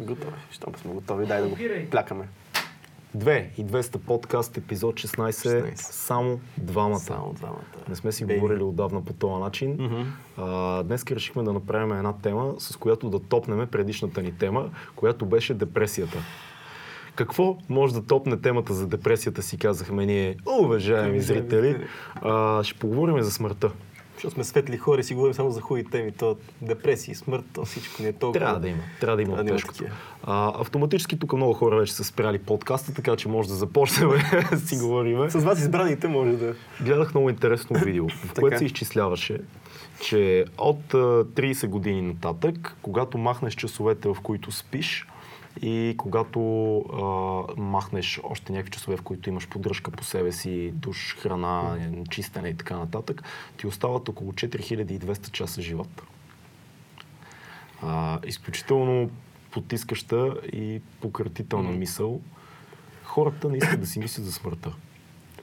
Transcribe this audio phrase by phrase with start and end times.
[0.00, 0.36] Готови.
[0.50, 1.56] Щом сме готови, дай да го
[1.90, 2.28] плякаме.
[3.16, 5.74] 2 и 200 подкаст, епизод 16, 16.
[5.76, 6.98] само двамата.
[6.98, 7.88] Само двамата.
[7.88, 8.40] Не сме си Бейби.
[8.40, 9.76] говорили отдавна по този начин.
[9.78, 10.02] Мгм.
[10.36, 15.26] А, днес решихме да направим една тема, с която да топнеме предишната ни тема, която
[15.26, 16.18] беше депресията.
[17.14, 21.86] Какво може да топне темата за депресията, си казахме ние, уважаеми зрители.
[22.14, 23.70] А, ще поговорим за смъртта.
[24.18, 26.12] Защото сме светли хора и си говорим само за хубави теми.
[26.12, 28.40] То депресии, смърт, то всичко не е толкова.
[28.40, 28.82] Трябва да има.
[29.00, 29.84] Трябва да има Трябва тежкото.
[30.22, 34.10] А, автоматически тук много хора вече са спряли подкаста, така че може да започнем
[34.50, 35.30] да си говорим.
[35.30, 36.54] С вас избраните може да...
[36.80, 39.40] Гледах много интересно видео, в което се изчисляваше,
[40.00, 45.06] че от а, 30 години нататък, когато махнеш часовете, в които спиш,
[45.62, 46.40] и когато
[46.78, 51.78] а, махнеш още някакви часове, в които имаш поддръжка по себе си, душ, храна,
[52.10, 53.22] чистене и така нататък,
[53.56, 56.02] ти остават около 4200 часа живот.
[57.82, 59.10] А, изключително
[59.50, 62.20] потискаща и пократителна мисъл.
[63.04, 64.72] Хората не искат да си мислят за смъртта.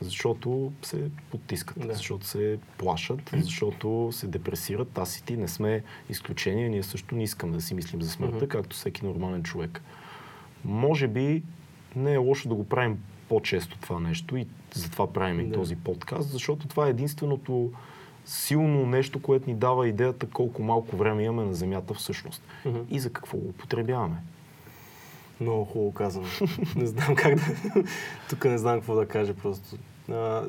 [0.01, 1.93] Защото се потискат, Да.
[1.93, 4.97] защото се плашат, защото се депресират.
[4.97, 8.35] Аз и ти не сме изключения, ние също не искаме да си мислим за смъртта,
[8.37, 8.47] Мгм.
[8.47, 9.81] както всеки нормален човек.
[10.65, 11.43] Може би
[11.95, 12.97] не е лошо да го правим
[13.29, 15.53] по-често това нещо и затова правим и Да.
[15.53, 17.71] този подкаст, защото това е единственото
[18.25, 22.79] силно нещо, което ни дава идеята колко малко време имаме на Земята всъщност Мгм.
[22.89, 24.15] и за какво го употребяваме.
[25.41, 26.25] Много хубаво казано.
[26.75, 27.43] не знам как да...
[28.29, 29.77] Тук не знам какво да кажа просто.
[30.11, 30.43] А,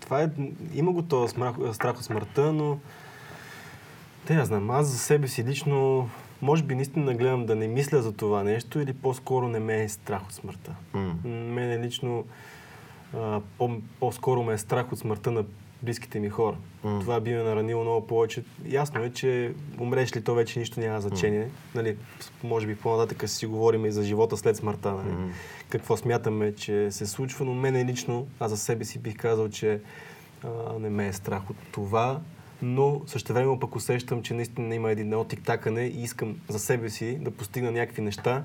[0.00, 0.30] това е...
[0.74, 2.78] Има го този смрах- страх от смъртта, но...
[4.26, 4.70] Те я знам.
[4.70, 6.08] Аз за себе си лично...
[6.42, 9.88] Може би наистина гледам да не мисля за това нещо или по-скоро не ме е
[9.88, 10.74] страх от смъртта.
[10.92, 12.24] М, Мене лично
[13.14, 15.44] а, по- по-скоро ме е страх от смъртта на
[15.82, 16.56] близките ми хора.
[16.84, 16.98] М.
[17.00, 18.44] Това би ме наранило много повече.
[18.64, 21.48] Ясно е, че умреш ли то вече нищо няма значение.
[21.74, 24.92] Нали, с- може би по-нататък си говорим и за живота след смъртта.
[24.92, 25.10] Нали?
[25.10, 25.28] М.
[25.68, 29.80] Какво смятаме, че се случва, но мене лично, аз за себе си бих казал, че
[30.44, 30.48] а,
[30.78, 32.20] не ме е страх от това,
[32.62, 36.90] но също време пък усещам, че наистина има един едно тиктакане и искам за себе
[36.90, 38.44] си да постигна някакви неща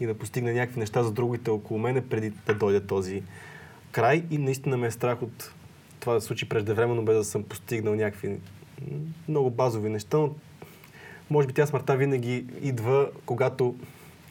[0.00, 3.22] и да постигна някакви неща за другите около мене, преди да дойде този
[3.92, 5.52] край и наистина ме е страх от
[6.00, 8.38] това да се случи преждевременно, без да съм постигнал някакви
[9.28, 10.34] много базови неща, но
[11.30, 13.74] може би тя смъртта винаги идва, когато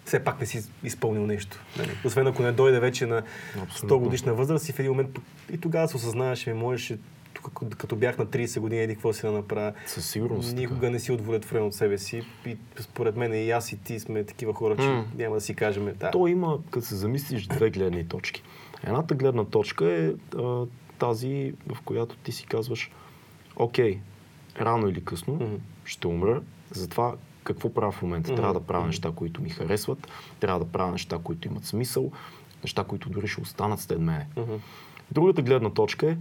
[0.05, 1.59] все пак не си изпълнил нещо.
[1.77, 1.89] Нали?
[2.05, 3.99] Освен ако не дойде вече на 100 Абсолютно.
[3.99, 5.19] годишна възраст и в един момент
[5.53, 6.97] и тогава се осъзнаваш, ми можеше,
[7.43, 9.73] тук, като- бях на 30 години, еди какво си да направя.
[9.85, 10.49] Със сигурност.
[10.49, 10.59] така.
[10.59, 12.21] Никога не си удовлетворен от себе си.
[12.45, 15.05] И според мен и аз и ти сме такива хора, че М.
[15.15, 15.93] няма да си кажем.
[15.95, 16.11] Да.
[16.11, 18.43] То има, като се замислиш, две гледни точки.
[18.83, 20.65] Едната гледна точка е а,
[20.99, 22.91] тази, в която ти си казваш,
[23.55, 23.99] окей,
[24.59, 25.55] рано или късно Мгм.
[25.85, 26.41] ще умра,
[26.71, 28.31] затова какво правя в момента?
[28.31, 28.35] Мгм.
[28.35, 30.07] Трябва да правя неща, които ми харесват,
[30.39, 32.11] трябва да правя неща, които имат смисъл,
[32.63, 34.27] неща, които дори ще останат след мене.
[34.37, 34.53] Мгм.
[35.11, 36.17] Другата гледна точка е,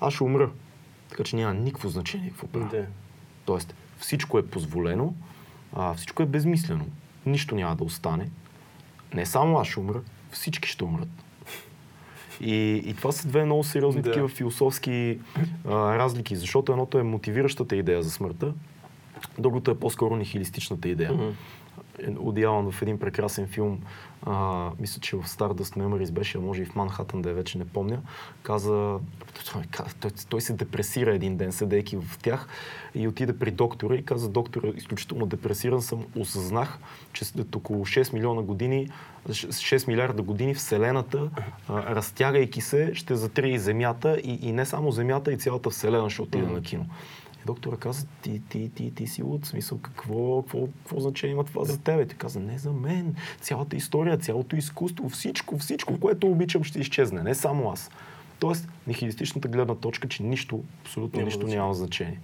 [0.00, 0.50] аз ще умра.
[1.10, 2.68] Така че няма никакво значение какво правя.
[2.70, 2.86] Да.
[3.44, 5.14] Тоест, всичко е позволено,
[5.72, 6.86] а, всичко е безмислено.
[7.26, 8.30] Нищо няма да остане.
[9.14, 10.00] Не само аз ще умра,
[10.30, 11.08] всички ще умрат.
[12.40, 14.10] И, и това са две много сериозни Да.
[14.10, 15.18] такива философски
[15.68, 18.54] а, разлики, защото едното е мотивиращата идея за смъртта,
[19.38, 21.12] другото е по-скоро нихилистичната идея.
[21.12, 21.28] Мгм.
[22.18, 23.80] Уди Алън в един прекрасен филм,
[24.26, 27.58] а, мисля, че в Stardust Memories беше, а може и в Манхатън да е, вече
[27.58, 28.00] не помня,
[28.42, 28.98] каза,
[29.52, 29.62] той,
[30.00, 32.48] той, той се депресира един ден, седейки в тях
[32.94, 36.78] и отиде при доктора и каза, доктора, изключително депресиран съм, осъзнах,
[37.12, 38.88] че след около 6 милиона години,
[39.28, 41.30] 6 милиарда години Вселената,
[41.68, 46.10] а, разтягайки се, ще затри и Земята и, и не само Земята, и цялата Вселена
[46.10, 46.54] ще отиде Мгм.
[46.54, 46.86] на кино.
[47.46, 51.64] Доктора каза, ти, ти, ти, ти си луд, смисъл, какво, какво, какво значение има това
[51.64, 52.06] за тебе?
[52.06, 53.14] Ти каза, не за мен.
[53.40, 57.22] Цялата история, цялото изкуство, всичко, всичко, което обичам, ще изчезне.
[57.22, 57.90] Не само аз.
[58.38, 61.58] Тоест, нихилистичната гледна точка, че нищо, абсолютно Няма нищо значение.
[61.58, 62.20] няма значение.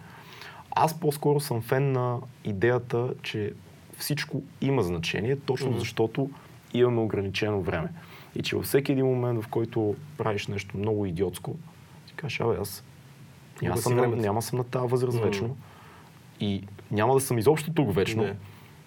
[0.70, 3.52] Аз по-скоро съм фен на идеята, че
[3.98, 5.78] всичко има значение, точно Мгм.
[5.78, 6.30] защото
[6.74, 7.88] имаме ограничено време.
[8.34, 11.56] И че във всеки един момент, в който правиш нещо много идиотско,
[12.06, 12.84] ти кажеш, абе, аз
[13.76, 14.22] си съм, на, времето.
[14.22, 15.56] няма съм на тази възраст вечно
[16.40, 18.22] и няма да съм изобщо тук вечно.
[18.22, 18.36] Не.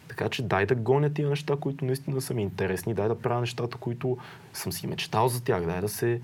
[0.07, 3.39] Така че дай да гоня тия неща, които наистина са ми интересни, дай да правя
[3.39, 4.18] нещата, които
[4.54, 6.21] съм си мечтал за тях, дай да се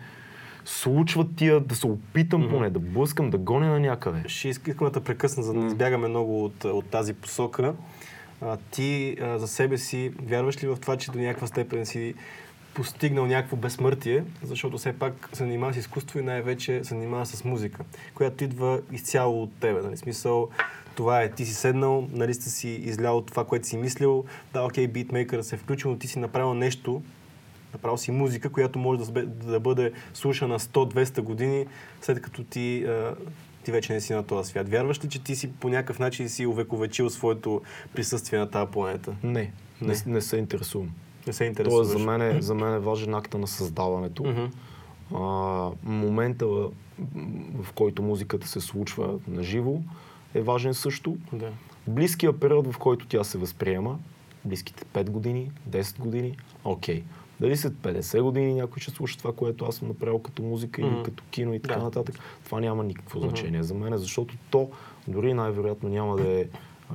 [0.65, 2.50] случват тия, да се опитам Мгм.
[2.50, 4.24] поне, да блъскам, да гоня на някъде.
[4.27, 7.74] Ще иска- искам да те прекъсна, за да не избягаме много от, от тази посока.
[8.41, 12.13] А, ти а, за себе си вярваш ли в това, че до някаква степен си
[12.75, 17.44] постигнал някакво безсмъртие, защото все пак се занимава с изкуство и най-вече се занимава с
[17.44, 17.83] музика,
[18.13, 19.81] която идва изцяло от тебе.
[19.81, 19.98] Нали?
[19.98, 20.50] Смисъл,
[20.95, 24.88] това е, ти си седнал, нали сте си излял това, което си мислил, да, окей,
[24.88, 27.01] битмейкър се е включил, но ти си направил нещо,
[27.74, 31.66] направил си музика, която може да, да бъде слушана 100-200 години,
[32.01, 32.86] след като ти,
[33.63, 34.69] ти вече не си на този свят.
[34.69, 37.62] Вярваш ли, че ти си по някакъв начин си увековечил своето
[37.94, 39.16] присъствие на тази планета?
[39.24, 39.51] Не, не,
[39.81, 39.94] Не.
[40.06, 40.92] не, не се интересувам.
[41.27, 41.88] Не се интересуваш?
[41.88, 44.24] Тоест, за мен, е, за мен е важен акта на създаването.
[44.24, 44.45] Мгм.
[45.16, 49.77] А, момента, в, който музиката се случва на живо,
[50.33, 51.18] е важен също.
[51.33, 51.50] Да.
[51.88, 54.00] Близкия период, в който тя се възприема,
[54.45, 57.04] близките 5 години, 10 години, окей.
[57.39, 60.95] Дали след 50 години някой ще слуша това, което аз съм направил като музика Мгм.
[60.95, 61.83] или като кино и така Да.
[61.83, 64.69] нататък, това няма никакво значение за мен, защото то
[65.07, 66.45] дори най-вероятно няма да е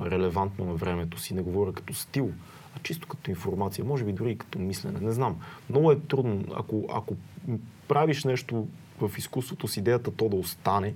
[0.05, 1.33] релевантно на времето си.
[1.33, 2.31] Не говоря като стил,
[2.75, 4.99] а чисто като информация, може би дори и като мислене.
[4.99, 5.39] Не знам.
[5.69, 6.43] Много е трудно.
[6.55, 7.15] Ако, ако
[7.87, 8.67] правиш нещо
[9.01, 10.93] в изкуството с идеята то да остане,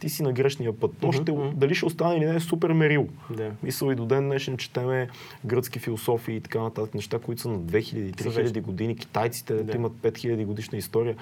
[0.00, 0.90] ти си на грешния път.
[1.00, 1.48] То ще, мгм.
[1.54, 3.08] дали ще остане или не е супер мерил.
[3.30, 3.52] Да.
[3.62, 5.08] Мисъл и до ден днешен четеме
[5.44, 8.60] гръцки философии и така нататък, неща, които са на 2000-3000 вечни.
[8.60, 8.96] години.
[8.96, 9.76] Китайците да.
[9.76, 11.16] имат 5000 годишна история.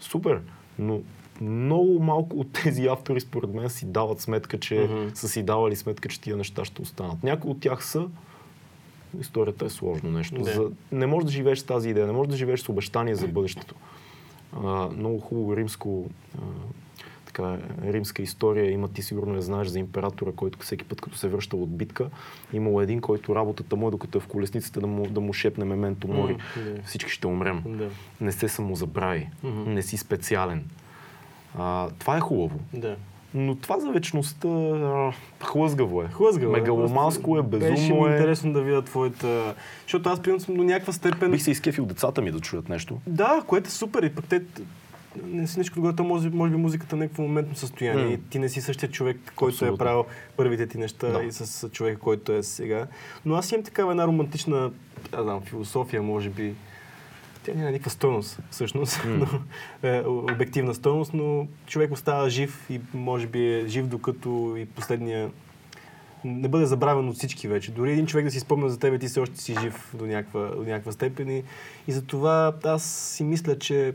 [0.00, 0.40] Супер!
[0.78, 1.00] Но
[1.40, 5.08] много малко от тези автори, според мен, си дават сметка, че Мгм.
[5.14, 7.22] са си давали сметка, че тия неща ще останат.
[7.22, 8.06] Някои от тях са.
[9.20, 10.34] Историята е сложно нещо.
[10.34, 10.52] Да.
[10.52, 10.70] За...
[10.92, 13.74] Не можеш да живееш с тази идея, не можеш да живееш с обещание за бъдещето.
[14.64, 16.06] А, много хубаво римско
[16.38, 16.40] а,
[17.26, 21.28] така, римска история има, ти сигурно я знаеш за императора, който всеки път, като се
[21.28, 22.10] връща от битка,
[22.52, 25.64] имал един, който работата му е, докато е в колесницата, да му, да му шепне
[25.64, 26.36] мементо мори.
[26.56, 26.82] Да.
[26.82, 27.62] Всички ще умрем.
[27.66, 27.88] Да.
[28.20, 29.28] Не се самозабрави.
[29.42, 29.72] Мгм.
[29.72, 30.64] Не си специален.
[31.58, 32.60] А, това е хубаво.
[32.72, 32.96] Да.
[33.34, 34.48] Но това за вечността
[35.44, 36.06] хлъзгаво е.
[36.06, 36.60] Хлъзгаво е.
[36.60, 38.12] Мегаломанско е, Беше безумно ми е.
[38.12, 39.54] интересно да видя твоята...
[39.82, 41.30] Защото аз, съм до някаква степен...
[41.30, 42.98] Бих се изкефил децата ми да чуят нещо.
[43.06, 44.02] Да, което е супер.
[44.02, 44.42] И пък те...
[45.24, 48.06] Не си нещо другото, може, може би музиката е някакво моментно състояние.
[48.06, 49.74] И ти не си същия човек, който Абсолютно.
[49.74, 50.04] е правил
[50.36, 51.22] първите ти неща Да.
[51.22, 52.86] и с човека, който е сега.
[53.24, 54.70] Но аз имам такава една романтична,
[55.12, 56.54] аз знам, философия, може би.
[57.44, 59.10] Тя няма никаква стойност, всъщност, М.
[59.82, 64.66] но, е, обективна стойност, но човек остава жив и може би е жив докато и
[64.66, 65.30] последния
[66.24, 67.70] не бъде забравен от всички вече.
[67.70, 70.46] Дори един човек да си спомня за тебе, ти все още си жив до някаква,
[70.46, 71.30] до някаква степен.
[71.30, 71.44] И,
[71.88, 73.94] и затова аз си мисля, че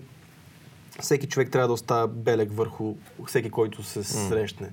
[0.99, 2.95] всеки човек трябва да оставя белег върху
[3.27, 4.69] всеки, който се срещне.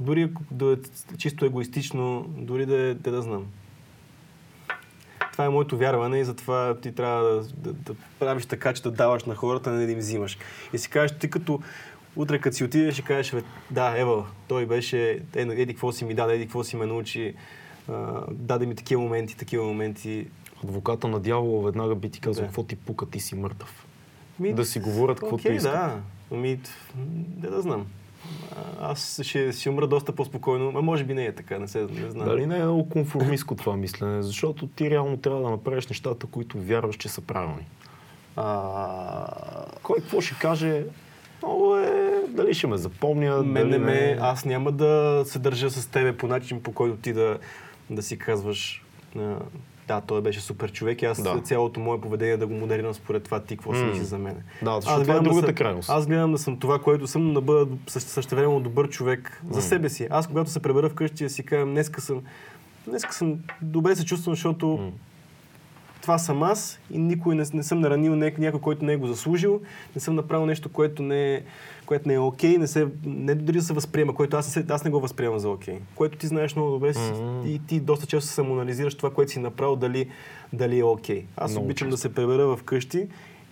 [0.00, 0.76] Дори ако да е
[1.16, 3.46] чисто егоистично, дори да е, да, да знам.
[5.40, 8.90] Това е моето вярване и затова ти трябва да, да, да правиш така, че да
[8.90, 10.38] даваш на хората, а не да им взимаш.
[10.72, 11.60] И си кажеш, ти като
[12.16, 16.04] утре като си отидеш и кажеш, «Бе, да, ева, той беше, е, еди какво си
[16.04, 17.34] ми даде, еди какво си ме научи,
[17.88, 20.26] а, даде ми такива моменти, такива моменти.
[20.64, 23.86] Адвоката на дявола веднага би ти казал, какво ти пука, ти си мъртъв.
[24.40, 25.72] Ми, Да си говорят каквото Окей, искат.
[25.72, 26.00] да.
[26.30, 26.66] Т-
[27.36, 27.86] да, да знам.
[28.80, 32.10] Аз ще, ще умра доста по-спокойно, а може би не е така, не, се, не
[32.10, 32.28] знам.
[32.28, 34.22] Дали не е много конформистко това мислене?
[34.22, 37.66] Защото ти реално трябва да направиш нещата, които вярваш, че са правилни.
[38.36, 39.26] А,
[39.82, 40.84] Кой какво ще каже,
[41.42, 45.70] много е, дали ще ме запомня, мен дали не ме, аз няма да се държа
[45.70, 47.38] с тебе по начин, по който ти да,
[47.90, 48.84] да си казваш
[49.90, 51.40] да, той беше супер човек и аз Да.
[51.40, 53.86] цялото мое поведение да го моделирам според това ти какво си М.
[53.86, 54.36] мислиш за мен.
[54.62, 55.90] Да, защото това е да другата съм, крайност.
[55.90, 59.62] Аз гледам да съм това, което съм, да бъда същевременно добър човек за М.
[59.62, 60.06] себе си.
[60.10, 62.22] Аз когато се пребера вкъщи да си кажа, днеска съм,
[62.86, 64.90] днеска съм добре се чувствам, защото М.
[66.02, 69.06] това съм аз и никой не, не съм наранил няк- някой, който не е го
[69.06, 69.60] заслужил,
[69.94, 71.42] не съм направил нещо, което не е,
[71.90, 74.72] което не е окей, не, се, не дори да се възприема, което аз, не се-
[74.72, 75.78] аз не го възприемам за окей.
[75.94, 77.46] Което ти знаеш много добре Мгм.
[77.46, 80.08] и ти доста често се самоанализираш това, което си направил, дали,
[80.52, 81.24] дали е окей.
[81.36, 81.90] Аз Много обичам често.
[81.90, 83.06] да се пребера в къщи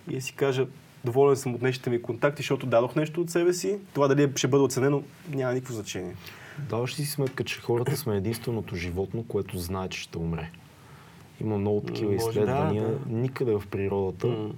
[0.09, 0.67] и да си кажа,
[1.05, 3.77] доволен съм от днешните ми контакти, защото дадох нещо от себе си.
[3.93, 6.15] Това дали ще бъде оценено, няма никакво значение.
[6.59, 10.49] Даваш си сметка, че хората сме единственото животно, което знае, че ще умре?
[11.41, 12.87] Има много такива Може, изследвания.
[12.87, 14.49] да, Никъде в природата М.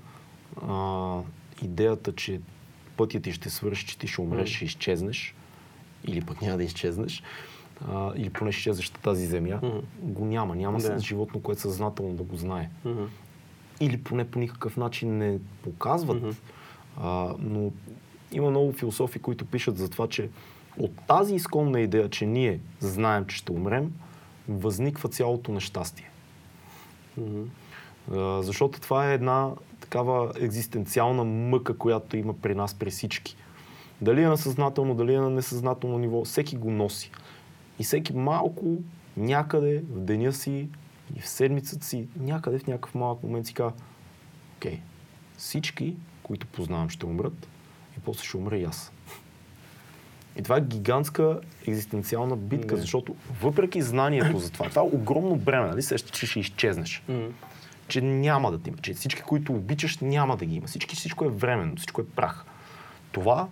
[0.67, 2.39] а, идеята, че
[3.01, 5.35] пътят ти ще свърши, че ти ще умреш, ще изчезнеш,
[6.05, 7.23] или пък няма да изчезнеш,
[7.89, 9.77] а, или поне ще изчезнеш тази земя, Мгм.
[10.01, 10.55] го няма.
[10.55, 10.99] Няма да.
[10.99, 12.69] животно, което съзнателно да го знае.
[12.85, 13.03] Мгм.
[13.79, 16.21] Или поне по никакъв начин не показват.
[16.21, 16.29] Мгм.
[16.97, 17.71] А, но
[18.31, 20.29] има много философи, които пишат за това, че
[20.77, 23.93] от тази изконна идея, че ние знаем, че ще умрем,
[24.49, 26.09] възниква цялото нещастие.
[27.17, 27.41] Мгм.
[28.13, 29.51] А, защото това е една
[29.91, 33.35] такава екзистенциална мъка, която има при нас, при всички.
[34.01, 37.11] Дали е на съзнателно, дали е на несъзнателно ниво, всеки го носи.
[37.79, 38.77] И всеки малко,
[39.17, 40.69] някъде в деня си
[41.15, 43.73] и в седмицата си, някъде в някакъв малък момент си казва,
[44.57, 44.79] окей,
[45.37, 47.47] всички, които познавам, ще умрат
[47.97, 48.91] и после ще умра и аз.
[50.39, 52.81] И това е гигантска екзистенциална битка, Не.
[52.81, 55.81] защото въпреки знанието за това, това е огромно бреме, нали?
[55.81, 57.03] Сещаш, че ще изчезнеш.
[57.91, 60.67] Че няма да те има, че всички, които обичаш, няма да ги има.
[60.67, 62.45] Всички, всичко е временно, всичко е прах.
[63.11, 63.47] Това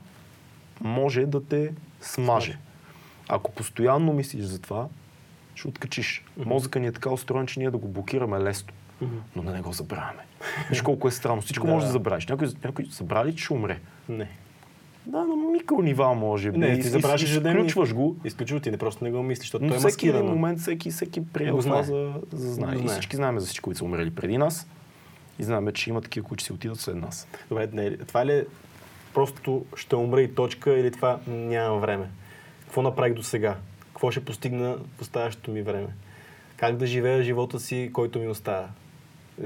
[0.82, 2.58] може да те смаже.
[3.30, 4.88] Ако постоянно мислиш за това,
[5.56, 6.26] ще откачиш.
[6.38, 8.74] Мозъка ни е така устроен, че ние да го блокираме лесно.
[9.36, 10.24] Но да не го забравяме.
[10.70, 11.42] Виж колко е странно.
[11.42, 11.74] Всичко Да.
[11.74, 12.28] може да забравиш.
[12.28, 13.80] Някой, някой забрави, че ще умре.
[14.10, 14.30] Не.
[15.06, 16.58] Да, на микронива може би.
[16.58, 18.16] Не, ти забравяш ежедневни- Изключваш го.
[18.26, 20.36] Изключва ти, не просто не го мислиш, защото той е всеки един маскирано.
[20.36, 21.84] момент, всеки, всеки приема това знае.
[21.84, 22.76] за, за знание.
[22.76, 22.94] Го И знае.
[22.94, 24.68] всички знаем за всички, които са умрели преди нас.
[25.40, 27.28] И знаем, че има такива, които си отидат след нас.
[27.50, 28.46] Добре, не, това ли е
[29.14, 32.10] просто ще умра и точка или това нямам време?
[32.62, 33.56] Какво направих до сега?
[33.86, 35.88] Какво ще постигна в оставащото ми време?
[36.58, 38.68] Как да живея живота си, който ми остава?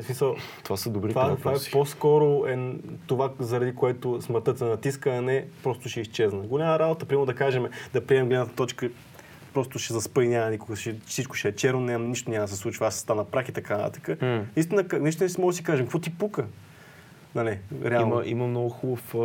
[0.01, 2.73] Смисъл, Това са добрите това, това е по-скоро е
[3.07, 6.39] това, заради което смъртта се натиска, а не просто ще изчезна.
[6.39, 8.89] Голяма работа, примерно да кажем, да приемем гледната точка,
[9.53, 12.47] просто ще заспа и няма никога, ще, всичко ще е черно, няма, нищо няма да
[12.47, 14.21] се случва, аз стана прах и така нататък.
[14.55, 16.45] Наистина, как- наистина си може да си кажем, какво ти пука?
[17.35, 18.13] Нали, реално.
[18.13, 19.17] Има, има много хубав, а,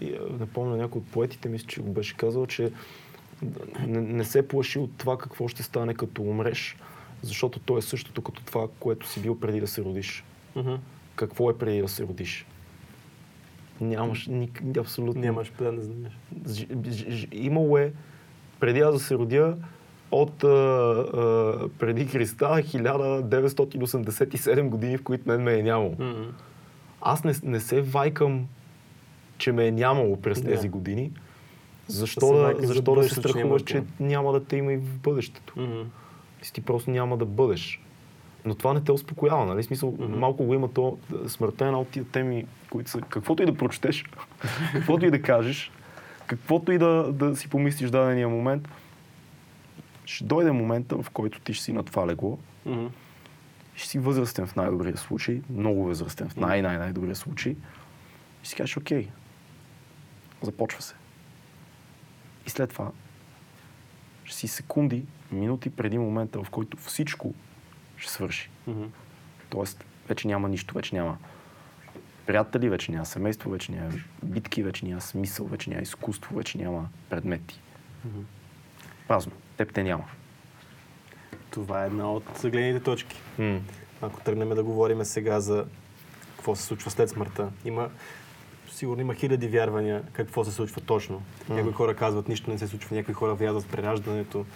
[0.00, 2.72] и, а, не помня някой от поетите, мисля, че го беше казал, че
[3.86, 6.76] не, не се плаши от това какво ще стане като умреш,
[7.22, 10.24] защото то е същото като това, което си бил преди да се родиш.
[10.56, 10.74] Мгм.
[11.14, 12.46] Какво е преди да се родиш?
[13.80, 15.20] Нямаш ник, абсолютно.
[15.20, 16.18] Нямаш да не знаеш.
[16.48, 17.92] Ж- ж- ж- Имало е,
[18.60, 19.56] преди аз да се родя,
[20.10, 25.96] от а, а, преди Христа 1987 години, в които мен ме е нямало.
[25.98, 26.24] Мгм.
[27.00, 28.46] Аз не, не се вайкам,
[29.38, 30.48] че ме е нямало през Да.
[30.48, 31.10] тези години.
[31.88, 34.98] Защо Да да, защо да се страхуваш, че да няма да те има и в
[34.98, 35.52] бъдещето?
[35.56, 35.82] Мгм.
[36.46, 37.80] Си ти просто няма да бъдеш.
[38.44, 39.62] Но това не те успокоява, нали?
[39.62, 40.18] Смисъл, Мгм.
[40.18, 40.98] малко го има то.
[41.28, 43.00] Смъртта е една от тия теми, които са...
[43.00, 44.04] Каквото и да прочетеш,
[44.72, 45.70] каквото и да кажеш,
[46.26, 48.68] каквото и да, да си помислиш в дадения момент,
[50.04, 52.86] ще дойде момента, в който ти ще си на това легло, Мгм.
[53.74, 57.56] ще си възрастен в най-добрия случай, много възрастен в най-най-най-добрия случай,
[58.44, 59.08] и си кажеш, окей,
[60.42, 60.94] започва се.
[62.46, 62.90] И след това
[64.24, 67.34] ще си секунди, минути преди момента, в който всичко
[67.96, 68.50] ще свърши.
[68.66, 68.84] Мгм.
[69.50, 71.18] Тоест, вече няма нищо, вече няма
[72.26, 73.92] приятели, вече няма семейство, вече няма
[74.22, 77.60] битки, вече няма смисъл, вече няма изкуство, вече няма предмети.
[78.04, 78.20] Мгм.
[79.08, 79.32] Празно.
[79.56, 80.04] Теб те няма.
[81.50, 83.20] Това е една от гледните точки.
[83.38, 83.60] М.
[84.02, 85.66] Ако тръгнем да говорим сега за
[86.36, 87.90] какво се случва след смъртта, има
[88.70, 91.22] сигурно има хиляди вярвания какво се случва точно.
[91.48, 94.46] Някои хора казват нищо не се случва, някои хора вярват в прераждането,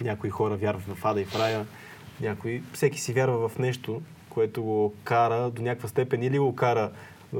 [0.00, 1.66] някои хора вярват в ада и в рая,
[2.20, 6.90] някои, всеки си вярва в нещо, което го кара до някаква степен или го кара
[7.34, 7.38] е,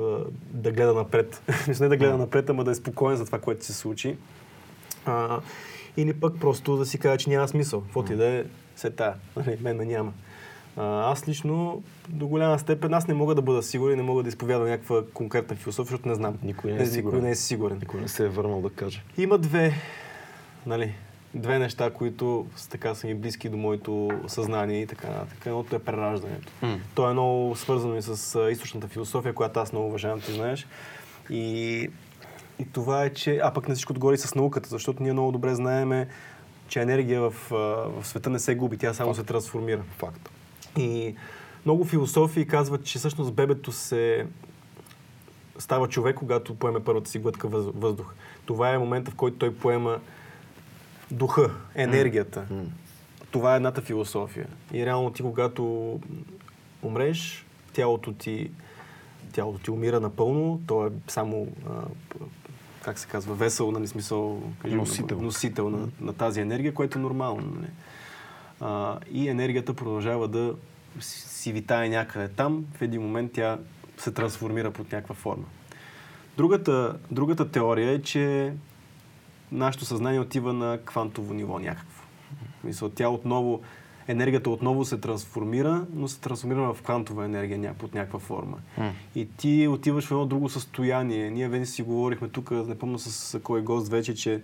[0.51, 1.43] да гледа напред.
[1.69, 4.17] Мисля, не да гледа напред, ама да е спокоен за това, което се случи.
[5.07, 5.41] А,
[5.97, 7.81] или пък просто да си каже, че няма смисъл.
[7.81, 8.45] Каквото и да е,
[8.77, 9.15] се тая.
[9.37, 10.13] Нали, мен няма.
[10.77, 14.29] А, аз лично до голяма степен аз не мога да бъда сигурен, не мога да
[14.29, 16.39] изповядам някаква конкретна философия, защото не знам.
[16.43, 17.17] Никой не е сигурен.
[17.17, 17.79] Никой не е сигурен.
[17.79, 19.03] Никой не се е върнал да каже.
[19.19, 19.75] Има две,
[20.67, 20.95] нали,
[21.37, 25.47] две неща, които така са ми близки до моето съзнание и така нататък.
[25.47, 26.53] Едното е прераждането.
[26.63, 26.79] М.
[26.95, 30.67] То е много свързано и с източната философия, която аз много уважавам, ти знаеш.
[31.31, 31.91] И,
[32.59, 33.41] и това е, че...
[33.43, 36.09] А пък на всичко отгоре и с науката, защото ние много добре знаеме,
[36.69, 39.83] че енергия в, в света не се губи, тя само се трансформира.
[39.99, 40.31] Факт.
[40.77, 41.15] И
[41.65, 44.27] много философии казват, че всъщност бебето се
[45.59, 48.15] става човек, когато поеме първата си глътка въз- въздух.
[48.47, 49.99] Това е момента, в който той поема
[51.11, 52.45] духа, енергията.
[52.51, 52.63] М.
[53.31, 54.47] Това е едната философия.
[54.73, 56.01] И реално ти, когато
[56.83, 58.51] умреш, тялото ти,
[59.33, 61.73] тялото ти умира напълно, то е само, а,
[62.85, 65.21] как се казва, весел, нали смисъл, кажем, Носител.
[65.21, 67.53] носител на, на тази енергия, което е нормално.
[67.57, 67.71] Нали?
[68.61, 70.55] А, и енергията продължава да
[71.01, 73.59] си витае някъде там, в един момент тя
[73.99, 75.45] се трансформира под някаква форма.
[76.37, 78.53] Другата, другата теория е, че
[79.53, 82.03] нашето съзнание отива на квантово ниво някакво.
[82.65, 83.61] Мисля, тя отново,
[84.09, 88.57] енергията отново се трансформира, но се трансформира в квантова енергия под някаква форма.
[88.79, 88.93] М.
[89.15, 91.31] И ти отиваш в едно друго състояние.
[91.31, 94.43] Ние вече си говорихме тук, не помня с кой гост вече, че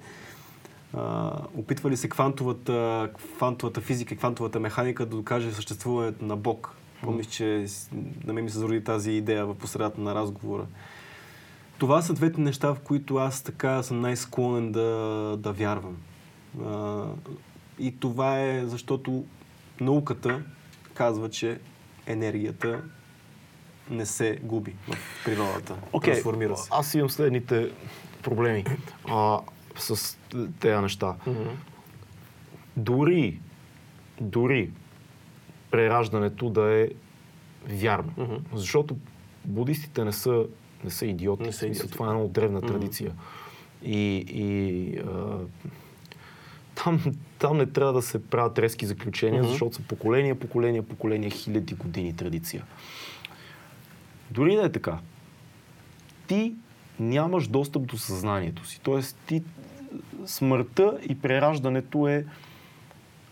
[0.95, 6.77] а, опитвали се квантовата, квантовата физика квантовата механика да докаже съществуването на Бог.
[7.03, 7.67] Помниш, че
[8.25, 10.67] на мен ми се зароди тази идея в посредата на разговора.
[11.83, 15.97] Това са двете неща, в които аз така съм най-склонен да, да вярвам.
[16.65, 17.05] А,
[17.79, 19.25] и това е защото
[19.81, 20.43] науката
[20.95, 21.61] казва, че
[22.07, 22.83] енергията
[23.91, 25.77] не се губи в природата.
[25.93, 26.69] Окей, Трансформира се.
[26.73, 27.71] аз имам следните
[28.23, 28.65] проблеми
[29.09, 29.39] а,
[29.77, 30.19] с
[30.61, 31.17] тези неща.
[32.77, 33.41] Дори,
[34.21, 34.71] дори
[35.71, 36.89] прераждането да е
[37.67, 38.13] вярно.
[38.17, 38.35] Мгм.
[38.55, 38.97] Защото
[39.45, 40.45] будистите не са,
[40.85, 41.43] не са идиоти.
[41.43, 41.91] Не са идиоти.
[41.91, 42.67] Това е много древна Мгм.
[42.67, 43.13] традиция.
[43.85, 45.39] И, и а,
[46.75, 47.03] там,
[47.39, 49.51] там не трябва да се правят резки заключения, Мгм.
[49.51, 52.65] защото са поколения, поколения, поколения, хиляди години традиция.
[54.31, 54.99] Дори да е така,
[56.27, 56.55] ти
[57.01, 58.81] нямаш достъп до съзнанието си.
[58.81, 59.43] Тоест, ти
[60.27, 62.25] смъртта и прераждането е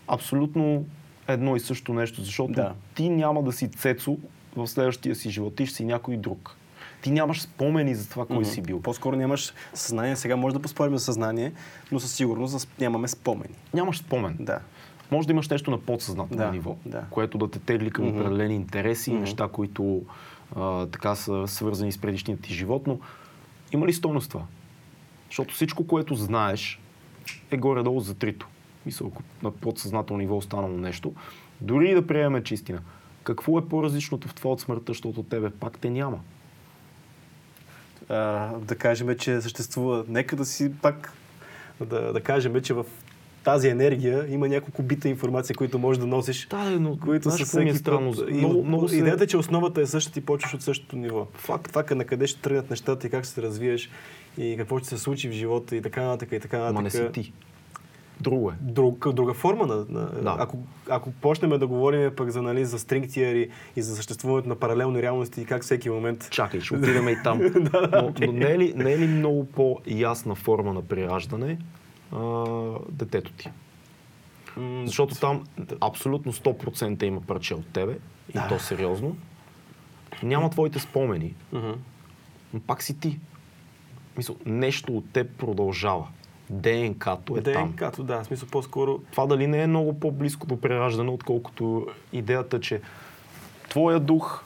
[0.07, 0.85] абсолютно
[1.27, 2.73] едно и също нещо, защото Да.
[2.95, 4.17] ти няма да си цецо
[4.55, 6.55] в следващия си живот, ти ще си някой друг.
[7.01, 8.45] Ти нямаш спомени за това, кой Мгм.
[8.45, 8.81] си бил.
[8.81, 10.15] По-скоро нямаш съзнание.
[10.15, 11.51] Сега може да поспорим за съзнание,
[11.91, 13.53] но със сигурност нямаме спомени.
[13.73, 14.37] Нямаш спомен.
[14.39, 14.59] Да.
[15.11, 17.03] Може да имаш нещо на подсъзнателно Да, ниво, да.
[17.09, 18.17] което да те тегли към Мгм.
[18.17, 19.19] определени интереси, Мгм.
[19.19, 20.01] неща, които
[20.55, 22.99] а, така са свързани с предишния ти живот, но
[23.71, 24.43] има ли стойност това?
[25.29, 26.79] Защото всичко, което знаеш,
[27.51, 28.47] е горе-долу затрито.
[28.85, 31.13] Мисля, ако на подсъзнателно ниво е останало нещо,
[31.61, 32.79] дори и да приемем, че истина.
[33.23, 36.19] Какво е по-различното в това от смъртта, защото тебе пак те няма?
[38.11, 40.05] А, да кажем, че съществува.
[40.07, 41.13] Нека да си пак
[41.85, 42.85] да, да кажем, че в
[43.43, 46.47] тази енергия има няколко бита информация, които можеш да носиш.
[46.47, 48.11] Да, бе, но които са е всеки странно?
[48.11, 48.29] път.
[48.29, 48.95] И Много, много се...
[48.95, 51.27] Идеята е, че основата е същата и почваш от същото ниво.
[51.33, 53.89] Факт, това е на къде ще тръгнат нещата и как ще се развиеш
[54.37, 56.77] и какво ще се случи в живота и така нататък и така нататък.
[56.77, 57.33] Ама не си ти.
[58.21, 58.53] Друго е.
[58.61, 59.75] Друг, друга форма на...
[59.75, 60.35] на Да.
[60.39, 60.57] ако,
[60.89, 65.01] ако почнем да говорим пък за, нали, за string theory и за съществуването на паралелни
[65.01, 66.27] реалности и как всеки момент...
[66.31, 67.41] Чакай, ще отидем и там.
[67.91, 71.57] но но не, е ли, не е ли много по-ясна форма на прераждане
[72.11, 72.45] а,
[72.89, 73.49] детето ти?
[74.57, 75.43] М, Защото там
[75.81, 77.97] абсолютно 100% има парче от тебе,
[78.29, 78.47] и Да.
[78.47, 79.15] то сериозно.
[80.23, 81.71] Няма твоите спомени, мгм.
[82.53, 83.19] но пак си ти.
[84.17, 86.07] Мисъл, нещо от теб продължава.
[86.51, 87.41] ДНК-то е.
[87.41, 88.99] ДНК-то, да, в смисъл по-скоро...
[89.11, 92.81] Това дали не е много по-близко до прераждане, отколкото идеята, че
[93.69, 94.43] твоя дух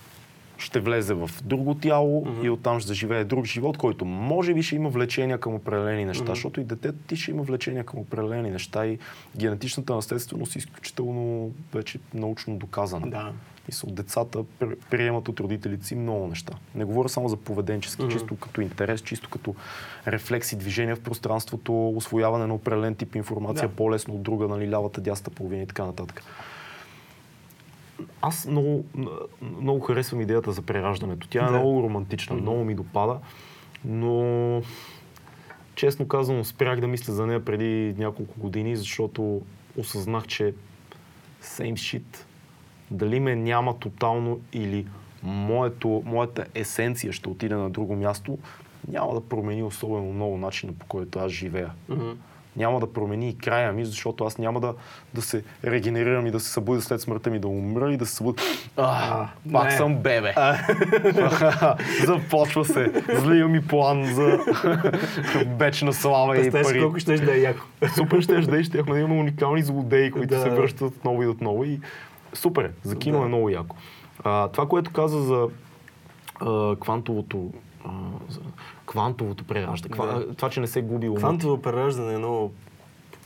[0.57, 2.45] ще влезе в друго тяло Мгм.
[2.45, 6.23] и оттам ще заживее друг живот, който може би ще има влечения към определени неща,
[6.23, 6.31] Мгм.
[6.31, 8.99] защото и детето ти ще има влечения към определени неща и
[9.37, 13.07] генетичната наследственост е изключително вече научно доказана.
[13.07, 13.31] Да.
[13.67, 16.53] Мисъл, децата пр- приемат от родителите си много неща.
[16.75, 18.11] Не говоря само за поведенчески, Мгм.
[18.11, 19.55] чисто като интерес, чисто като
[20.07, 23.75] рефлекси, движения в пространството, освояване на определен тип информация, Да.
[23.75, 26.23] по-лесно от друга, нали, лявата, дясната половина и така нататък.
[28.21, 28.85] Аз много,
[29.41, 31.27] много харесвам идеята за прераждането.
[31.27, 31.51] Тя е Да.
[31.51, 32.41] много романтична, Мгм.
[32.41, 33.17] много ми допада,
[33.85, 34.61] но
[35.75, 39.41] честно казано спрях да мисля за нея преди няколко години, защото
[39.77, 40.53] осъзнах, че
[41.43, 42.03] same shit.
[42.91, 44.85] Дали ме няма тотално или
[45.23, 48.37] моето, моята есенция ще отиде на друго място,
[48.87, 51.71] няма да промени особено много начина по който аз живея.
[51.89, 52.09] Мгм.
[52.57, 54.73] Няма да промени и края ми, защото аз няма да,
[55.13, 58.15] да се регенерирам и да се събудя след смъртта ми, да умра и да се
[58.15, 58.43] събудя.
[58.77, 59.71] А, пак не.
[59.71, 60.33] съм бебе.
[62.05, 62.91] Започва се.
[63.15, 64.39] Злия ми план за
[65.57, 66.81] вечна слава и пари.
[66.81, 67.65] колко ще да е яко.
[67.95, 71.63] Супер ще да щяхме да имаме уникални злодеи, които се връщат отново и отново.
[71.63, 71.79] И
[72.35, 72.71] супер е.
[72.83, 73.25] За кино Да.
[73.25, 73.75] е много яко.
[74.19, 75.47] А, това, което каза за
[76.35, 77.53] а, квантовото
[77.85, 77.89] а,
[78.29, 78.39] за
[78.85, 79.91] квантовото прераждане.
[79.91, 80.33] Ква, Да.
[80.35, 82.53] Това, че не се губи ума, Квантово прераждане е много,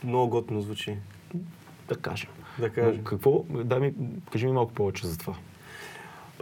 [0.04, 0.96] много готино звучи.
[1.88, 2.28] да кажем.
[2.58, 2.96] Да кажем.
[2.96, 3.92] Но какво, дай ми,
[4.32, 5.34] кажи ми малко повече за това.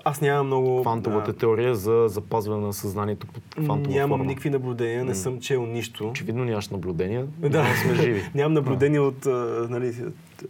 [0.05, 0.83] Аз нямам много...
[0.83, 4.25] Квантовата а, теория за запазване на съзнанието под квантова Нямам форма.
[4.25, 6.09] никакви наблюдения, не съм чел нищо.
[6.09, 7.65] Очевидно нямаш наблюдения, Да, да.
[7.77, 8.23] сме живи.
[8.35, 9.27] Нямам наблюдение от...
[9.27, 10.45] а, нали, от-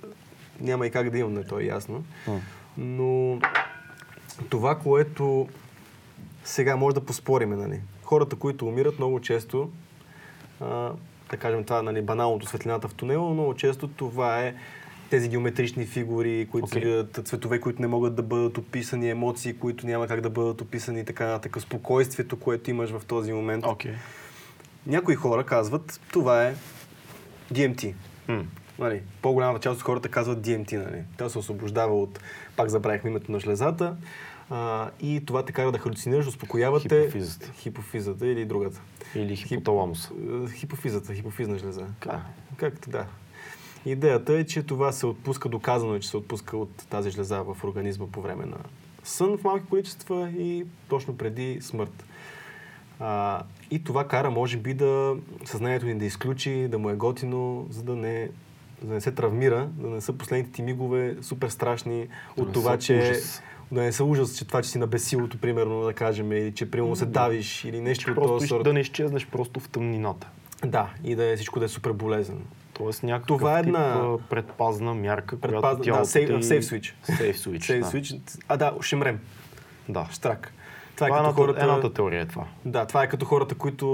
[0.61, 2.05] няма и как да имам, не, то е ясно.
[2.79, 3.41] Но
[4.51, 5.49] това, което
[6.45, 7.81] сега може да поспориме, нали?
[8.03, 9.71] Хората, които умират много често,
[10.61, 10.93] а,
[11.31, 14.55] да кажем това, нали, баналното светлината в тунела, много често това е
[15.11, 16.73] тези геометрични фигури, които okay.
[16.73, 20.61] се виждат, цветове, които не могат да бъдат описани, емоции, които няма как да бъдат
[20.61, 23.67] описани и така нататък, спокойствието, което имаш в този момент.
[23.67, 23.95] Окей.
[24.87, 26.55] Някои хора казват, това е
[27.53, 27.95] DMT.
[28.29, 28.45] М.
[28.79, 30.85] Нали, по-голямата част от хората казват DMT.
[30.85, 31.03] Нали.
[31.17, 32.21] Тя се освобождава от,
[32.57, 33.97] пак забравихме името на жлезата,
[34.51, 37.53] а, и това те кара да халюцинираш, успокоявате Хипофизата.
[37.53, 38.81] хипофизата или другата.
[39.15, 40.11] Или хипоталамуса.
[40.45, 41.87] Е, Хипофизата, хипофизна жлеза.
[42.01, 42.21] Така.
[42.57, 43.07] Както да.
[43.87, 47.65] Идеята е, че това се отпуска, доказано е, че се отпуска от тази жлеза в
[47.65, 48.57] организма по време на
[49.05, 52.05] сън в малки количества и точно преди смърт.
[53.01, 57.67] А, и това кара, може би, да съзнанието ни да изключи, да му е готино,
[57.71, 58.29] за да не,
[58.83, 62.53] за да не се травмира, да не са последните ти мигове супер страшни Да от
[62.53, 63.43] това, са че, ужас.
[63.73, 66.71] да не се ужас, че това, че си на бесилото, примерно, да кажем, или че
[66.71, 68.65] примерно се давиш, или нещо от Просто този сорт.
[68.65, 70.29] да не изчезнеш просто в тъмнината.
[70.65, 72.41] Да, и да е всичко да е супер болезнено.
[72.75, 76.43] Тоест някакъв Това е тип една- а, предпазна мярка, Предпазна- която да, тялото сейф- ти...
[76.43, 76.93] сейф switch.
[77.07, 78.19] Сейф Сейф да.
[78.49, 79.19] А да, ще мрем.
[79.89, 80.07] Да.
[80.11, 80.53] Штрак.
[80.99, 81.61] Това е Това е едната, хората...
[81.61, 82.45] едната теория е това.
[82.65, 83.87] Да, това е като хората, които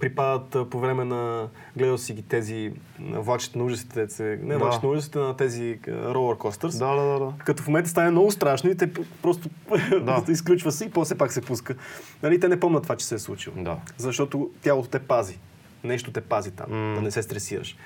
[0.00, 1.48] припадат по време на...
[1.76, 4.58] Гледал си ги тези влачите на ужасите, не Да.
[4.58, 6.78] влачите на ужасите, на тези ролър костърс.
[6.78, 7.32] Да, да, да, да.
[7.38, 8.90] Като в момента стане много страшно и те
[9.22, 9.48] просто
[10.00, 10.24] Да.
[10.28, 11.74] изключва се и после пак се пуска.
[12.22, 13.56] Нали, те не помнят това, че се е случило.
[13.58, 13.76] Да.
[13.96, 15.38] Защото тялото те пази.
[15.84, 16.94] Нещо те пази там, М.
[16.94, 17.76] да не се стресираш.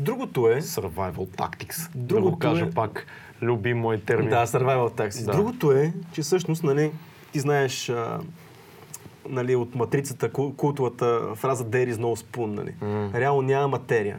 [0.00, 0.60] Другото е...
[0.62, 1.90] Survival tactics.
[1.90, 3.06] да Другото го кажа е- пак.
[3.42, 4.30] Любим мой термин.
[4.30, 5.24] Да, survival taxi.
[5.24, 5.32] Да.
[5.32, 6.90] Другото е, че всъщност, нали,
[7.32, 8.18] ти знаеш а,
[9.28, 12.46] нали, от матрицата, кул- култовата фраза There is no spoon.
[12.46, 12.74] Нали.
[12.82, 13.10] М.
[13.14, 14.16] Реално няма материя.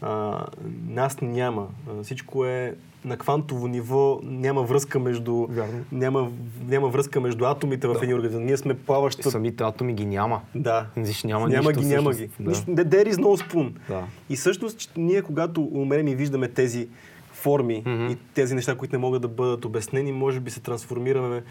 [0.00, 0.40] А,
[0.88, 1.66] нас няма.
[1.90, 2.74] А, всичко е
[3.04, 5.84] на квантово ниво, няма връзка между, Вярно.
[5.92, 8.44] няма, няма връзка между атомите в един организъм.
[8.44, 9.30] Ние сме плаваща...
[9.30, 10.40] Самите атоми ги няма.
[10.54, 10.86] Да.
[10.96, 12.28] Виж, няма, няма нищо ги, няма ги.
[12.40, 12.48] Да.
[12.48, 13.72] Нищо, there is no spoon.
[13.88, 14.04] Да.
[14.30, 16.88] И всъщност, ние когато умрем и виждаме тези
[17.32, 18.06] форми Мгм.
[18.06, 21.42] и тези неща, които не могат да бъдат обяснени, може би се трансформираме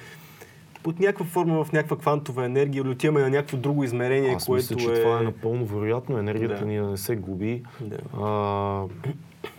[0.84, 4.74] под някаква форма в някаква квантова енергия или отиваме на някакво друго измерение, Аз което
[4.76, 5.04] мисля, че е...
[5.04, 6.18] това е напълно вероятно.
[6.18, 6.66] Енергията Да.
[6.66, 7.64] ни да не се губи.
[7.82, 7.98] Да.
[8.22, 8.84] А,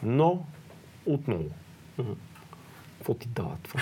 [0.02, 0.44] но,
[1.06, 1.44] отново.
[2.98, 3.80] Какво ти дава това?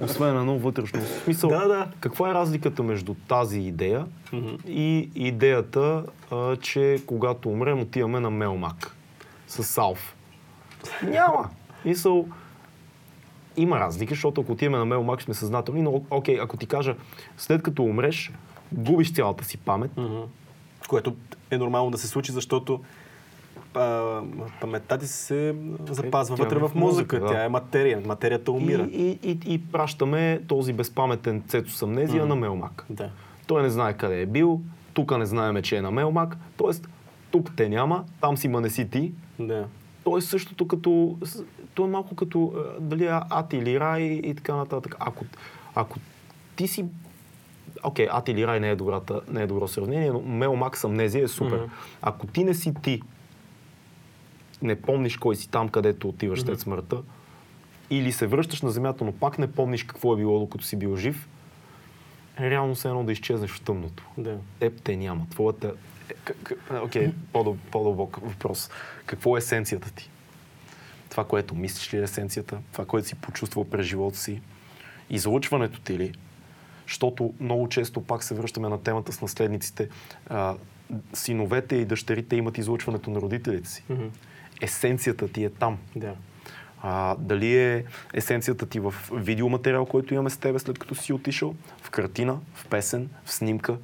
[0.04, 1.00] Освен едно вътрешно.
[1.24, 1.88] Смисъл, Да, да.
[2.00, 4.06] каква е разликата между тази идея
[4.68, 8.96] и идеята, а, че когато умрем, отиваме на Мелмак
[9.48, 10.16] с Салф?
[11.02, 11.48] Няма.
[11.84, 12.28] Мисъл,
[13.56, 16.94] има разлика, защото ако отиваме на Мелмак, сме съзнателни, но окей, ако ти кажа,
[17.36, 18.32] след като умреш,
[18.72, 20.20] губиш цялата си памет, Мгм.
[20.88, 21.16] Което
[21.50, 22.80] е нормално да се случи, защото
[23.74, 24.20] а,
[24.60, 25.54] паметта ти се
[25.90, 27.20] запазва тя е вътре в мозъка.
[27.20, 27.26] да.
[27.26, 28.02] Тя е материя.
[28.06, 28.82] Материята умира.
[28.92, 32.86] И, и, и, и пращаме този безпаметен цецо с амнезия на Мелмак.
[32.90, 33.10] Да.
[33.46, 34.60] Той не знае къде е бил,
[34.94, 36.70] тук не знаеме, че е на Мелмак, т.е.
[37.30, 39.12] тук те няма, там си ма не си ти.
[39.38, 39.66] Да.
[40.04, 41.18] То е същото като...
[41.80, 44.96] То е малко като а, дали е ад или рай и така нататък.
[44.98, 45.24] Ако,
[45.74, 45.98] ако
[46.56, 46.84] ти си...
[47.82, 51.24] Окей, ад или рай не е, добрата, не е добро сравнение, но Мелмак с амнезия
[51.24, 51.56] е супер.
[51.56, 51.72] Мгм.
[52.02, 53.02] Ако ти не си ти,
[54.62, 57.02] не помниш кой си там, където отиваш след смъртта,
[57.90, 60.96] или се връщаш на земята, но пак не помниш какво е било, докато си бил
[60.96, 61.28] жив,
[62.38, 64.04] е реално се едно да изчезнеш в тъмното.
[64.18, 64.38] Да.
[64.58, 65.26] Теб те няма.
[65.30, 65.74] Твоята...
[66.72, 68.70] е, Окей, по-дъл- по-дълбок въпрос.
[69.06, 70.10] Какво е есенцията ти?
[71.10, 72.58] Това, което мислиш ли е есенцията?
[72.72, 74.40] Това, което си почувствал през живота си?
[75.10, 76.12] Излъчването ти ли?
[76.86, 79.88] Защото много често пак се връщаме на темата с наследниците.
[80.28, 80.54] А,
[81.12, 83.84] синовете и дъщерите имат излъчването на родителите си.
[83.90, 84.06] Мгм.
[84.62, 85.78] Есенцията ти е там.
[85.96, 86.14] Да.
[86.82, 91.54] А, дали е есенцията ти в видеоматериал, който имаме с тебе след като си отишъл,
[91.82, 93.76] в картина, в песен, в снимка.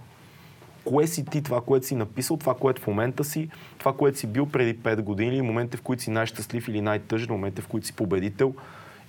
[0.86, 4.26] Кое си ти, това, което си написал, това, което в момента си, това, което си
[4.26, 7.86] бил преди 5 години, или моментите, в които си най-щастлив или най-тъжен, моментите, в които
[7.86, 8.54] си победител,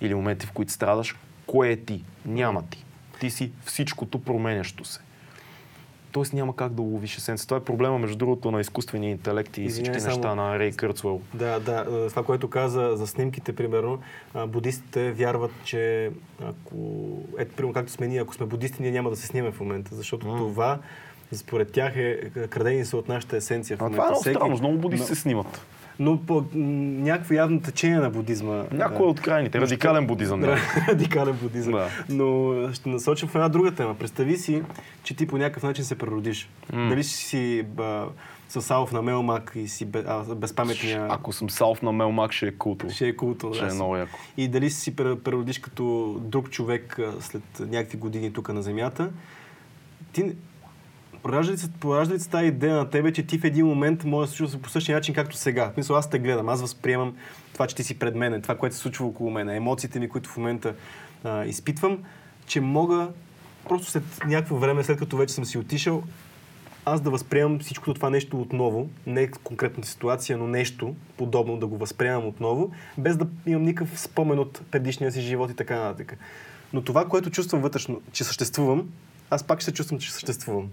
[0.00, 1.16] или моментите, в които страдаш.
[1.46, 2.04] Кое е ти?
[2.26, 2.84] Няма ти.
[3.20, 5.00] Ти си всичкото променящо се.
[6.12, 7.46] Тоест няма как да уловиш есенция.
[7.46, 10.72] Това е проблема, между другото, на изкуствения интелект и Извинявай, всички неща само- на Рей
[10.72, 11.20] Кърцуел.
[11.34, 12.08] Да, да.
[12.10, 13.98] Това, което каза за снимките, примерно,
[14.46, 16.10] будистите вярват, че
[16.42, 16.76] ако...
[17.38, 19.94] Ето, примерно, както сме ние, ако сме будисти, ние няма да се снимаме в момента,
[19.94, 20.36] защото М.
[20.36, 20.78] това,
[21.32, 23.96] според тях, е крадени са от нашата есенция в А момента.
[23.96, 24.68] това е много странно.
[24.68, 25.66] Много будисти Но- се снимат.
[26.00, 28.64] Но по някакво явно течение на будизма.
[28.72, 29.60] Някой от крайните.
[29.60, 30.40] Радикален будизъм.
[30.40, 30.56] Да.
[30.88, 31.72] Радикален будизъм.
[31.72, 31.88] Да.
[32.08, 33.94] Но ще насочим в една друга тема.
[33.94, 34.62] Представи си,
[35.02, 36.48] че ти по някакъв начин се преродиш.
[36.72, 36.88] М.
[36.88, 38.06] Дали си ба,
[38.48, 41.06] съсалов на Мелмак и си бе, а, безпаметния...
[41.10, 42.90] Ако съм салф на Мелмак, ще е култо.
[42.90, 43.50] Ще е култо.
[43.54, 43.74] Ще е да.
[43.74, 44.18] много яко.
[44.36, 49.10] И дали си преродиш като друг човек а, след някакви години тук на Земята,
[50.12, 50.32] ти
[51.22, 51.52] поражда
[52.14, 54.58] ли се, тази идея на тебе, че ти в един момент може да се случва
[54.58, 55.70] по същия начин, както сега?
[55.70, 57.16] В смисъл, аз те гледам, аз възприемам
[57.52, 60.30] това, че ти си пред мен, това, което се случва около мен, емоциите ми, които
[60.30, 60.74] в момента
[61.24, 61.98] а, изпитвам,
[62.46, 63.08] че мога
[63.68, 66.02] просто след някакво време, след като вече съм си отишъл,
[66.84, 71.76] аз да възприемам всичкото това нещо отново, не конкретната ситуация, но нещо подобно да го
[71.76, 76.18] възприемам отново, без да имам никакъв спомен от предишния си живот и така нататък.
[76.72, 78.88] Но това, което чувствам вътрешно, че съществувам,
[79.30, 80.68] аз пак ще чувствам, че съществувам.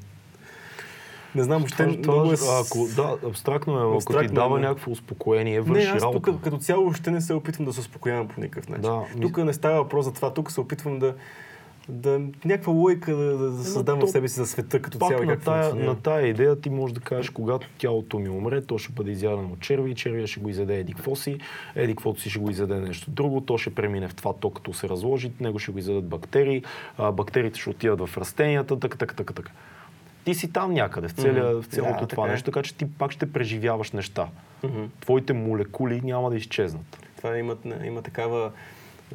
[1.36, 2.38] Не знам, въобще Това, много е...
[2.38, 4.62] с- ако, да, абстрактно е, ако Абстрактно ти е, дава да.
[4.62, 6.32] някакво успокоение, Не, върши аз работа.
[6.32, 8.82] тук като цяло въобще не се опитвам да се успокоявам по никакъв начин.
[8.84, 10.34] Да, ми- тук не става въпрос за това.
[10.34, 11.16] Тук се опитвам да
[11.90, 15.24] да, някаква логика да, да, да създам то- в себе си за света като цяло
[15.24, 18.94] на тая, на тая идея ти можеш да кажеш, когато тялото ми умре, то ще
[18.94, 21.38] бъде изядено от черви, червия ще го изяде еди какво си,
[21.76, 24.74] еди каквото си ще го изяде нещо друго, то ще премине в това, то като
[24.74, 26.64] се разложи, него ще го изядат бактерии,
[26.98, 29.52] а, бактериите ще отидат в растенията, така, така, така, така.
[30.26, 31.62] Ти си там някъде, в, целия, Мгм.
[31.62, 32.32] в цялото Да, това е.
[32.32, 34.28] нещо, така че ти пак ще преживяваш неща.
[34.64, 34.84] Мгм.
[35.02, 36.98] Твоите молекули няма да изчезнат.
[37.18, 38.52] Това има, има такава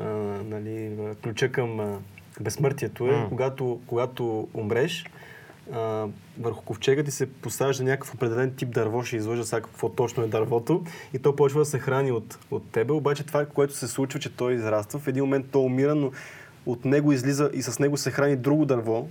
[0.00, 0.04] а,
[0.44, 0.90] нали,
[1.22, 1.98] ключа към а,
[2.40, 3.28] безсмъртието е, М.
[3.28, 5.04] когато, когато умреш,
[5.72, 6.06] а,
[6.40, 10.28] върху ковчега ти се посажда някакъв определен тип дърво, ще излъжа сега какво точно е
[10.28, 14.20] дървото, и то почва да се храни от, от тебе, обаче това, което се случва,
[14.20, 16.10] че той израства, в един момент той умира, но
[16.66, 19.08] от него излиза и с него се храни друго дърво.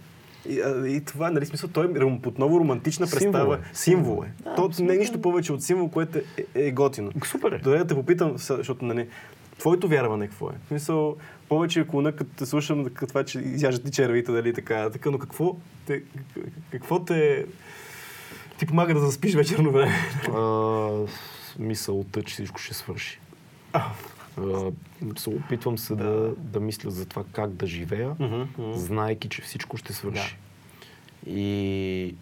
[0.50, 3.56] И, и това, нали, смисъл, той е отново романтична Символ представа.
[3.56, 3.60] е.
[3.74, 4.44] Символ е.
[4.44, 6.24] Да, То не е нищо повече от символ, което е,
[6.56, 7.12] е, е готино.
[7.26, 7.58] Супер е.
[7.58, 9.08] Добре да те попитам, защото нали,
[9.60, 10.54] твоето вярване какво е?
[10.66, 11.16] В смисъл,
[11.50, 15.56] повече клона, като те слушам това, че изяждат ти червите, дали така, така, но какво
[15.86, 16.02] те,
[16.72, 17.46] какво те
[18.60, 19.96] ти помага да заспиш вечерно време?
[20.36, 20.90] А,
[21.60, 23.20] мисълта, че всичко ще свърши.
[23.74, 23.86] А,
[25.18, 28.74] се опитвам се да, да мисля за това как да живея, Мгм, мгм.
[28.74, 30.38] знаейки, че всичко ще свърши.
[31.28, 32.16] И,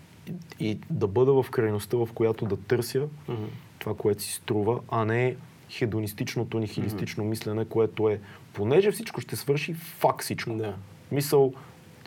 [0.59, 3.43] и да бъда в крайността, в която да търся Мгм.
[3.79, 5.35] това, което си струва, а не
[5.71, 8.19] хедонистичното, нихилистично мислене, което е,
[8.53, 10.53] понеже всичко ще свърши, фак всичко.
[10.53, 10.75] Да.
[11.11, 11.53] Мисъл,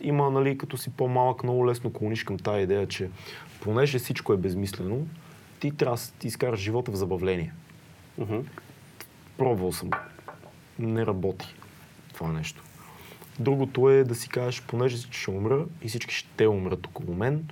[0.03, 3.11] има, нали, като си по-малък, много лесно клониш към тази идея, че
[3.61, 5.07] понеже всичко е безмислено,
[5.61, 7.53] ти трябва да ти изкараш живота в забавление.
[8.19, 8.37] Мгм.
[9.41, 9.91] Пробвал съм.
[10.79, 11.55] Не работи
[12.15, 12.63] това нещо.
[13.39, 17.49] Другото е да си кажеш, понеже ще умра и всички ще умрат около мен,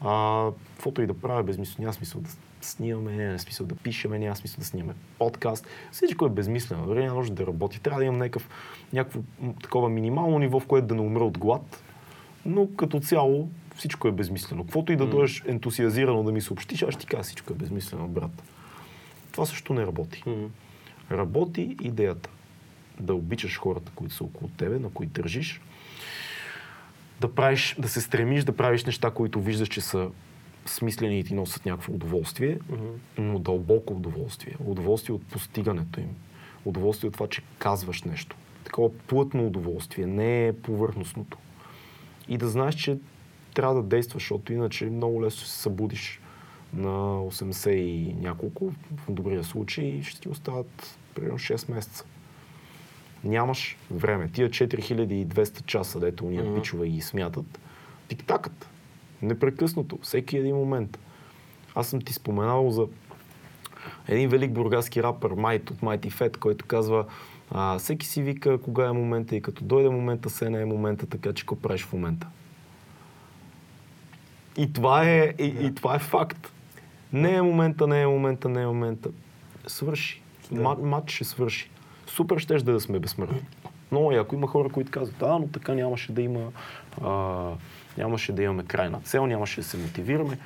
[0.00, 4.36] а, каквото и да правя безмислено, няма смисъл да снимаме, няма смисъл да пишеме, няма
[4.36, 5.66] смисъл да снимаме подкаст.
[5.92, 6.86] Всичко е безмислено.
[6.86, 7.80] Дори няма нужда да работи.
[7.80, 8.48] Трябва да имам някакъв,
[8.92, 9.20] някакво
[9.62, 11.82] такова минимално ниво, в което да не умра от глад,
[12.46, 14.64] но като цяло всичко е безмислено.
[14.64, 18.08] Каквото и да дойдеш ентусиазирано да ми съобщиш, аз ще ти кажа всичко е безмислено,
[18.08, 18.42] брат.
[19.32, 20.22] Това също не работи.
[20.26, 20.46] Мгм.
[21.10, 22.30] Работи идеята
[23.00, 25.60] да обичаш хората, които са около тебе, на които държиш,
[27.20, 30.10] да, правиш, да се стремиш да правиш неща, които виждаш, че са
[30.66, 32.58] смислени и ти носят някакво удоволствие,
[33.18, 34.56] но дълбоко удоволствие.
[34.64, 36.16] Удоволствие от постигането им.
[36.64, 38.36] Удоволствие от това, че казваш нещо.
[38.64, 41.38] Такова плътно удоволствие, не е повърхностното.
[42.28, 42.98] И да знаеш, че
[43.54, 46.20] трябва да действаш, защото иначе много лесно се събудиш
[46.74, 52.04] на 80 и няколко, в добрия случай, ще ти остават примерно 6 месеца.
[53.24, 54.28] Нямаш време.
[54.28, 56.54] Тия 4200 часа, дето уния Мгм.
[56.54, 57.60] пичове ги смятат,
[58.08, 58.68] тик-такът.
[59.22, 60.98] Непрекъснато, всеки един момент.
[61.74, 62.86] Аз съм ти споменал за
[64.08, 67.04] един велик бургаски рапър, Майт от Mighty Fat, който казва
[67.50, 71.06] а, всеки си вика кога е момента и като дойде момента, се не е момента,
[71.06, 72.26] така че какво правиш в момента.
[74.56, 76.52] И това е, и, и това е факт.
[77.12, 79.08] Не е момента, не е момента, не е момента.
[79.66, 80.22] Свърши.
[80.52, 80.60] Да.
[80.60, 81.70] Ма, матч ще свърши.
[82.06, 83.40] Супер ще да, да сме безсмъртни.
[83.92, 86.40] Но ако има хора, които казват, да, но така нямаше да има,
[87.04, 87.10] а,
[87.98, 90.38] нямаше да имаме крайна цел, нямаше да се мотивираме.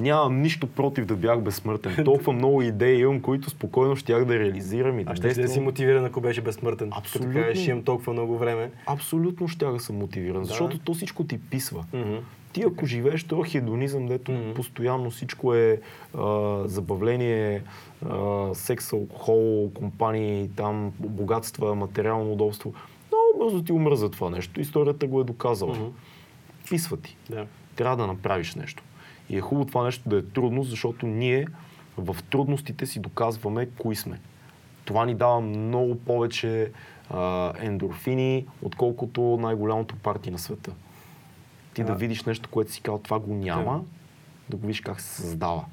[0.00, 2.04] Нямам нищо против да бях безсмъртен.
[2.04, 5.60] Толкова много идеи имам, които спокойно щях да реализирам и да А ще да си
[5.60, 6.90] мотивиран, ако беше безсмъртен?
[6.92, 7.32] Абсолютно.
[7.32, 8.70] Като кажеш, имам толкова много време.
[8.86, 11.84] Абсолютно щях да съм мотивиран, защото то всичко ти писва.
[11.92, 12.16] Мгм.
[12.52, 14.54] Ти ако живееш този хедонизъм, дето Мгм.
[14.54, 15.80] постоянно всичко е
[16.18, 17.62] а, забавление,
[18.10, 22.74] а, секс, алкохол, компании, там богатства, материално удобство,
[23.12, 24.60] много бързо ти умръза това нещо.
[24.60, 25.74] Историята го е доказала.
[25.74, 25.84] Мгм.
[26.70, 27.16] Писва ти.
[27.30, 27.46] Да.
[27.76, 28.82] Трябва да направиш нещо.
[29.32, 31.46] И е хубаво това нещо да е трудно, защото ние
[31.96, 34.20] в трудностите си доказваме кои сме.
[34.84, 36.72] Това ни дава много повече
[37.10, 40.72] а, ендорфини, отколкото най-голямото парти на света.
[41.74, 41.94] Ти да А.
[41.96, 43.80] видиш нещо, което си казал, това го няма, Да.
[44.50, 45.64] да го видиш как се създава.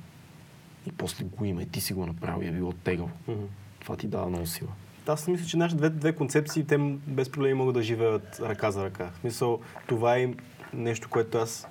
[0.87, 3.09] И после го има и ти си го направил и е било тегаво.
[3.27, 3.43] Мгм.
[3.79, 4.69] Това ти дава много сила.
[5.07, 8.83] Аз мисля, че нашите две, две концепции, те без проблеми могат да живеят ръка за
[8.85, 9.09] ръка.
[9.13, 10.33] В смисъл, това е
[10.73, 11.67] нещо, което аз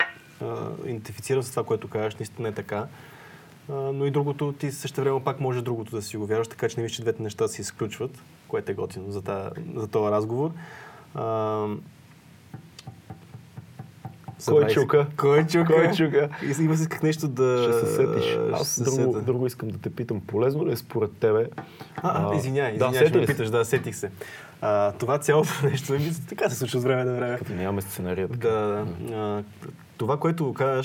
[0.81, 2.87] идентифицирам с това, което казваш, наистина е така.
[3.69, 6.69] А, но и другото, ти също време пак може другото да си го вярваш, така
[6.69, 8.11] че не виж, че двете неща се изключват,
[8.49, 10.51] което е готино за, та, за този разговор.
[11.15, 11.67] А,
[14.47, 14.75] Кой се.
[14.75, 15.07] чука?
[15.17, 15.75] Кой чука?
[15.75, 16.29] Кой чука?
[16.59, 17.63] И- Има си как нещо да...
[17.63, 18.39] Ще се сетиш.
[18.53, 19.21] Аз се друго, сета.
[19.23, 20.21] друго искам да те питам.
[20.21, 21.49] Полезно ли е според тебе?
[21.97, 24.11] А, а, извиняй, да, извиняй, сети ще ме питаш, да, сетих се.
[24.61, 27.39] А, това цялото нещо, ми, така се случва от време на време.
[27.39, 28.29] Като нямаме сценария.
[28.29, 28.49] така.
[28.49, 29.43] Да, а,
[29.99, 30.83] това, което го а,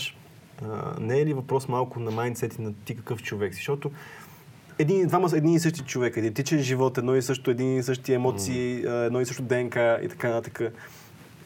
[1.00, 3.58] не е ли въпрос малко на майндсет и на ти какъв човек си?
[3.58, 3.92] Защото
[4.80, 8.14] един, двама са един и същи човек, идентичен живот, едно и също, един и същи
[8.14, 10.74] емоции, а, едно и също ДНК и така нататък.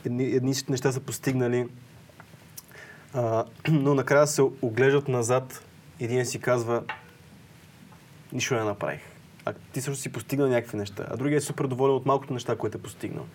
[0.05, 1.67] едни, едни неща са постигнали,
[3.13, 5.65] а, но накрая се оглеждат назад
[5.99, 6.83] и един си казва,
[8.33, 9.01] нищо не направих.
[9.45, 12.55] А ти също си постигнал някакви неща, а другия е супер доволен от малкото неща,
[12.55, 13.25] които е постигнал.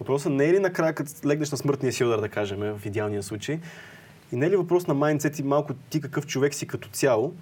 [0.00, 3.22] Въпросът не е ли накрая, като легнеш на смъртния си удар, да кажем, в идеалния
[3.22, 3.60] случай,
[4.32, 7.34] и не е ли въпрос на майндсет и малко ти какъв човек си като цяло,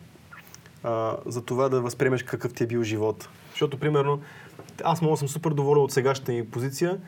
[0.82, 3.28] а, за това да възприемеш какъв ти е бил живот.
[3.50, 4.20] Защото, примерно,
[4.84, 6.98] аз мога да съм супер доволен от сегашната ми позиция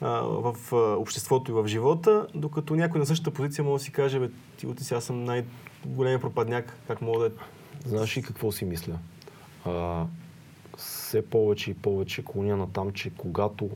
[0.00, 3.92] а, в а, обществото и в живота, докато някой на същата позиция може да си
[3.92, 7.30] каже, бе, ти от сега съм най-големия пропадняк, как мога да е.
[7.86, 8.98] Знаеш ли какво си мисля?
[9.64, 10.04] А,
[10.76, 13.70] все повече и повече клоня на там, че когато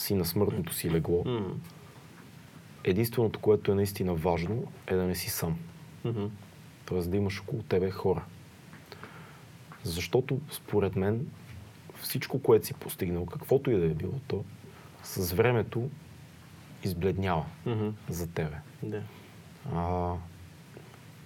[0.00, 1.54] си на смъртното си легло, М.
[2.84, 5.58] единственото, което е наистина важно, е да не си сам.
[6.04, 6.24] Мгм.
[6.84, 8.24] Тоест да имаш около тебе хора.
[9.84, 11.26] Защото, според мен,
[12.02, 14.44] всичко, което си постигнал, каквото и да е било то,
[15.02, 15.90] с времето
[16.84, 17.88] избледнява Мгм.
[18.08, 18.56] за тебе.
[18.82, 19.02] Да.
[19.74, 20.12] А,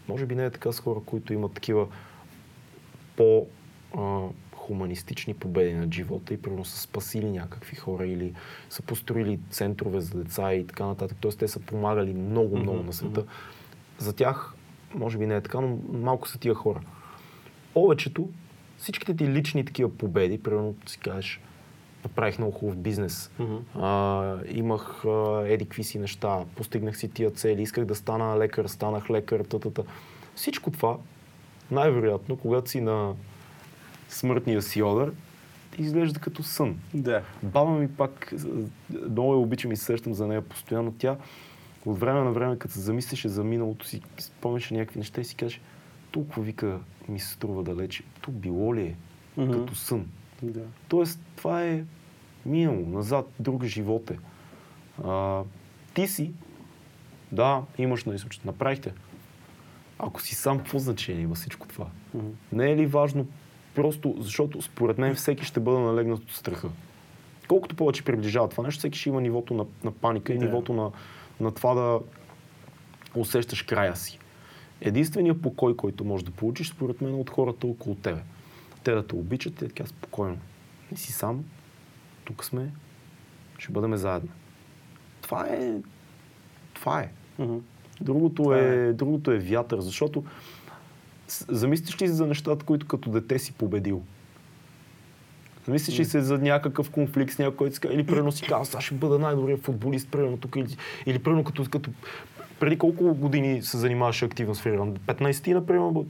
[0.08, 1.86] може би не е така с хора, които имат такива
[3.16, 3.46] по
[3.96, 4.20] а,
[4.66, 8.32] хуманистични победи над живота и примерно са спасили някакви хора или
[8.70, 11.16] са построили центрове за деца и така нататък.
[11.20, 13.24] Тоест те са помагали много, много на света.
[13.98, 14.54] За тях,
[14.94, 16.80] може би не е така, но малко са тия хора.
[17.74, 18.28] Повечето,
[18.78, 21.40] всичките ти лични такива победи, примерно си кажеш,
[22.04, 23.56] направих много хубав бизнес, Мгм.
[23.84, 28.66] а, имах а, еди какви си неща, постигнах си тия цели, исках да стана лекар,
[28.66, 29.82] станах лекар, тата.
[30.34, 30.96] Всичко това,
[31.70, 33.14] най-вероятно, когато си на
[34.14, 35.12] смъртния си одър,
[35.78, 36.78] изглежда като сън.
[36.94, 37.22] Да.
[37.42, 38.46] Баба ми пак, а,
[39.10, 40.94] много я обичам и се сещам за нея постоянно.
[40.98, 41.16] Тя
[41.86, 45.34] от време на време, като се замислеше за миналото си, спомняше някакви неща и си
[45.34, 45.60] каже,
[46.10, 48.02] толкова вика ми се струва далече.
[48.20, 48.96] То било ли е?
[49.36, 49.52] Мгм.
[49.52, 50.06] Като сън.
[50.42, 50.62] Да.
[50.88, 51.84] Тоест, това е
[52.46, 54.18] минало, назад, друг живот е.
[55.04, 55.42] А,
[55.94, 56.32] ти си,
[57.32, 58.92] да, имаш нали, случай, направихте.
[59.98, 61.86] Ако си сам, какво значение има всичко това?
[62.14, 62.26] Мгм.
[62.52, 63.26] Не е ли важно
[63.74, 66.68] просто, защото според мен всеки ще бъде налегнат от страха.
[67.48, 70.44] Колкото повече приближава това нещо, всеки ще има нивото на, на паника и Да.
[70.44, 70.90] нивото на,
[71.40, 72.00] на това да
[73.14, 74.18] усещаш края си.
[74.80, 78.20] Единственият покой, който можеш да получиш, според мен, е от хората около тебе.
[78.84, 80.38] Те да те обичат и така спокойно.
[80.90, 81.44] Не си сам,
[82.24, 82.70] тук сме,
[83.58, 84.30] ще бъдем заедно.
[85.22, 85.74] Това е...
[86.74, 87.10] Това е.
[88.00, 88.92] Другото Това е, е.
[88.92, 90.24] другото е вятър, защото
[91.28, 94.02] замислиш ли се за нещата, които като дете си победил?
[95.66, 98.94] Замислиш ли се за някакъв конфликт с някой, който или примерно си казва, аз ще
[98.94, 101.90] бъда най-добрият футболист, примерно тук, или, или примерно като, като
[102.60, 104.96] преди колко години се занимаваш активно с фриран?
[104.96, 106.04] 15 ти, например, 12,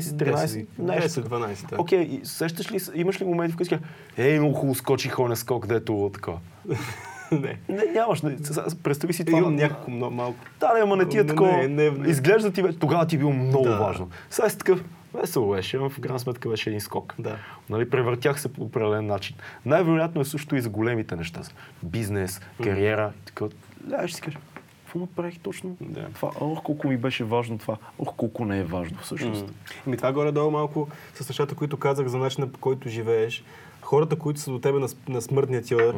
[0.00, 0.66] 13?
[0.80, 1.80] 10, 12, да.
[1.80, 3.80] Окей, сещаш ли, имаш ли моменти, в които си
[4.16, 6.32] ей, много хубаво скочи хоне скок, дето така.
[7.32, 7.58] Не.
[7.68, 8.22] Не, нямаш.
[8.22, 8.36] Не,
[8.82, 9.38] представи си това.
[9.38, 10.38] Имам някакво много малко.
[10.60, 11.64] да, не, ама не ти е такова.
[12.06, 13.78] Изглежда ти, тогава ти е било много Да.
[13.78, 14.08] важно.
[14.30, 14.84] Сега си такъв,
[15.14, 17.14] весело беше, но в крайна сметка беше един скок.
[17.18, 17.36] Да.
[17.70, 19.36] Нали, превъртях се по определен начин.
[19.66, 21.40] Най-вероятно е също и за големите неща.
[21.82, 23.12] Бизнес, кариера.
[23.22, 23.44] и Така,
[23.92, 24.38] лягаш си кажеш,
[24.84, 25.76] какво направих точно?
[25.80, 26.04] Да.
[26.14, 27.76] Това, ох, колко ми беше важно това.
[27.98, 29.46] Ох, колко не е важно всъщност.
[29.46, 29.52] М.
[29.86, 33.44] Ами това горе-долу малко с нещата, които казах за начина по който живееш.
[33.86, 35.94] Хората, които са до тебе на, на смъртния ти удар,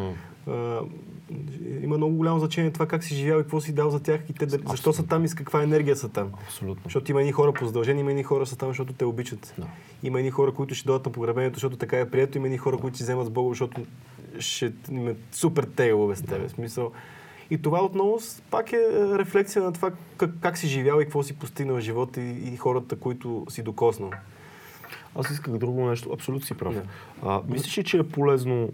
[0.48, 0.80] а,
[1.82, 4.32] има много голямо значение това как си живял и какво си дал за тях и
[4.32, 6.30] те, да- защо са там и с каква енергия са там.
[6.44, 6.82] Абсолютно.
[6.84, 9.54] Защото има едни хора по задължение, има едни хора са там, защото те обичат.
[9.58, 9.66] Да.
[10.02, 12.76] Има едни хора, които ще дойдат на погребението, защото така е прието, има едни хора,
[12.76, 13.80] които си вземат с Бога, защото
[14.38, 16.48] ще им е супер тегло без тебе.
[16.48, 16.92] В Смисъл.
[17.50, 18.18] И това отново
[18.50, 21.80] пак е е, рефлексия на това как, как си живял и какво си постигнал в
[21.80, 24.10] живота и, и хората, които си докоснал.
[25.18, 26.12] Аз исках друго нещо.
[26.12, 26.74] Абсолютно си прав.
[27.22, 28.70] А, мислиш ли, че е полезно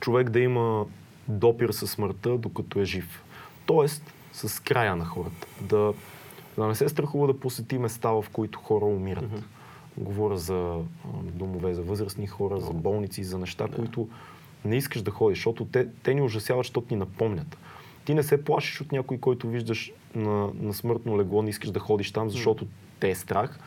[0.00, 0.86] човек да има
[1.28, 3.22] допир със смъртта, докато е жив?
[3.66, 5.46] Тоест, с края на хората.
[5.60, 5.92] Да,
[6.56, 9.44] да не се страхува да посети места, в които хора умират.
[9.96, 10.78] Говоря за
[11.22, 14.08] домове за възрастни хора, за болници, за неща, които
[14.64, 17.56] не искаш да ходиш, защото те, те ни ужасяват, защото ни напомнят.
[18.04, 21.80] Ти не се плашиш от някой, който виждаш на, на смъртно легло, не искаш да
[21.80, 22.66] ходиш там, защото
[23.00, 23.58] те е страх.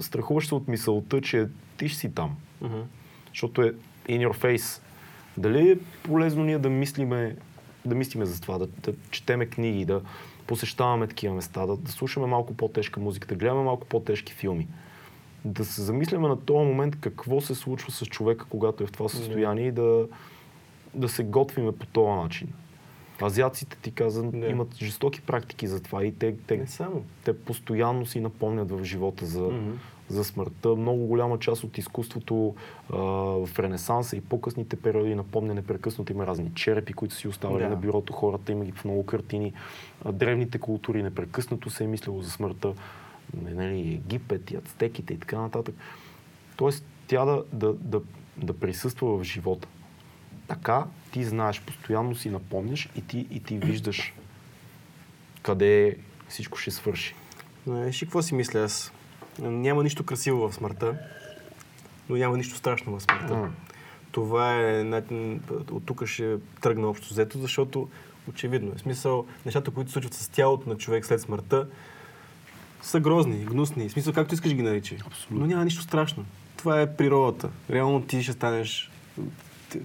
[0.00, 2.36] Страхуваш се от мисълта, че ти ще си там.
[2.60, 2.80] Мгм.
[3.28, 3.72] Защото е
[4.08, 4.82] in your face.
[5.36, 7.36] Дали е полезно ние да мислиме,
[7.84, 10.02] да мислиме за това, да, да четеме книги, да
[10.46, 14.68] посещаваме такива места, да, да слушаме малко по-тежка музика, да гледаме малко по-тежки филми.
[15.44, 19.08] Да се замисляме на този момент какво се случва с човека, когато е в това
[19.08, 20.08] състояние и да,
[20.94, 22.48] да се готвиме по този начин.
[23.20, 24.46] Азиаците, ти каза, Да.
[24.46, 27.04] имат жестоки практики за това и те, те, Не само.
[27.24, 29.70] те постоянно си напомнят в живота за, Мгм.
[30.08, 30.68] за смъртта.
[30.68, 32.54] Много голяма част от изкуството
[32.92, 32.96] а,
[33.46, 37.68] в Ренесанса и по-късните периоди напомня непрекъснато има разни черепи, които си оставали Да.
[37.70, 39.52] на бюрото, хората има ги в много картини.
[40.12, 42.74] Древните култури непрекъснато се е мислило за смъртта.
[43.42, 45.74] Нали, Египет и ацтеките и така нататък.
[46.56, 48.00] Тоест тя да, да, да,
[48.36, 49.68] да присъства в живота.
[50.48, 54.14] Така ти знаеш, постоянно си напомняш и ти, и ти виждаш
[55.42, 55.96] къде
[56.28, 57.14] всичко ще свърши.
[57.66, 58.92] Знаеш какво си мисля аз?
[59.38, 60.98] Няма нищо красиво в смъртта,
[62.08, 63.34] но няма нищо страшно в смъртта.
[63.34, 63.50] М.
[64.12, 65.00] Това е,
[65.70, 67.88] от тук ще тръгна общо взето, защото
[68.28, 68.74] очевидно е.
[68.76, 71.68] В смисъл, нещата, които се случват с тялото на човек след смъртта,
[72.82, 73.88] са грозни, гнусни.
[73.88, 74.98] В смисъл, както искаш ги наричай.
[75.06, 75.40] Абсолютно.
[75.40, 76.24] Но няма нищо страшно.
[76.56, 77.50] Това е природата.
[77.70, 78.90] Реално ти ще станеш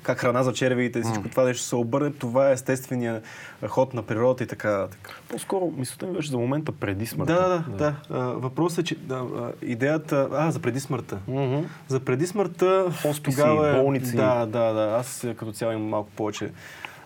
[0.04, 2.12] как храна за червеите, всичко това нещо се обърне.
[2.12, 3.22] Това е естествения
[3.68, 4.78] ход на природата и така.
[4.78, 5.22] нататък.
[5.30, 7.34] По-скоро мисълта ми беше за момента преди смъртта.
[7.34, 7.78] Да, да, да.
[7.78, 7.96] да.
[8.10, 9.26] А, въпросът е, че да,
[9.62, 10.30] идеята...
[10.32, 11.20] А, за преди смъртта.
[11.28, 11.60] Мгм.
[11.88, 14.16] За преди смъртта Хосписи, тогава е, болници.
[14.16, 14.98] Да, да, да.
[15.00, 16.52] Аз е, като цяло имам малко повече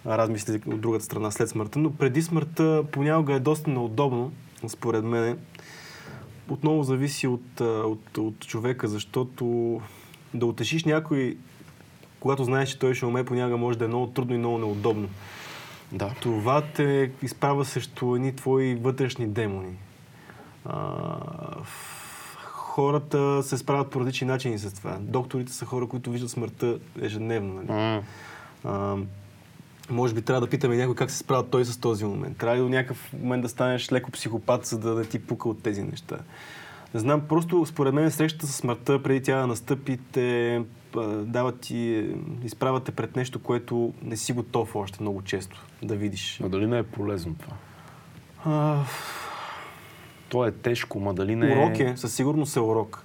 [0.05, 4.31] размисли от другата страна след смъртта, но преди смъртта понякога е доста неудобно,
[4.67, 5.37] според мен.
[6.49, 9.81] Отново зависи от, от, от човека, защото
[10.33, 11.37] да утешиш някой,
[12.21, 15.09] когато знаеш, че той ще уме, понякога може да е много трудно и много неудобно.
[15.91, 16.13] да.
[16.21, 19.75] Това те изправя срещу едни твои вътрешни демони.
[20.65, 20.85] А,
[22.41, 24.97] хората се справят по различни начини с това.
[24.99, 27.53] Докторите са хора, които виждат смъртта ежедневно.
[27.53, 27.67] Нали?
[27.67, 28.03] М.
[28.63, 28.97] А,
[29.89, 32.37] може би трябва да питаме някой как се справя той с този момент.
[32.37, 35.63] Трябва ли до някакъв момент да станеш леко психопат, за да не ти пука от
[35.63, 36.17] тези неща.
[36.93, 40.55] Не знам, просто според мен срещата с смъртта, преди тя да настъпи, те
[40.95, 42.09] а, дават ти,
[42.43, 46.39] изправяте пред нещо, което не си готов още много често да видиш.
[46.41, 47.53] Но дали не е полезно това?
[48.45, 48.83] А,
[50.29, 53.03] То е тежко, ма дали не урок е, със сигурност е урок.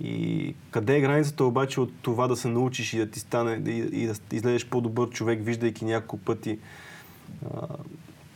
[0.00, 3.78] И къде е границата обаче от това да се научиш и да ти стане, и,
[3.92, 6.58] и да излезеш по-добър човек, виждайки няколко пъти
[7.54, 7.66] а,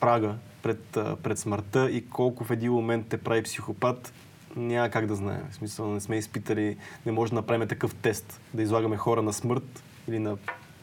[0.01, 4.13] прага пред, а, пред смъртта и колко в един момент те прави психопат,
[4.57, 5.43] няма как да знаем.
[5.51, 6.77] В смисъл не сме изпитали,
[7.07, 10.37] не може да направим такъв тест, да излагаме хора на смърт или на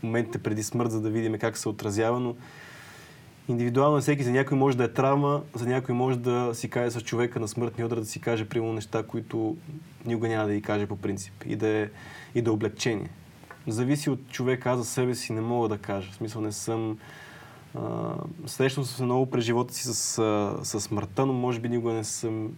[0.04, 2.36] моментите преди смърт, за да видим как се отразява, но
[3.50, 7.02] индивидуално всеки за някой може да е травма, за някой може да си каже с
[7.02, 9.58] човека на смъртния удар, да си каже примерно неща, които
[10.06, 11.90] никога няма да ги каже по принцип и да е,
[12.36, 13.10] и да е облегчение.
[13.68, 16.12] Зависи от човека, аз за себе си не мога да кажа.
[16.12, 16.98] В смисъл не съм...
[18.46, 21.94] Срещал съм се много през живота си с, а, с смъртта, но може би никога
[21.94, 22.52] не съм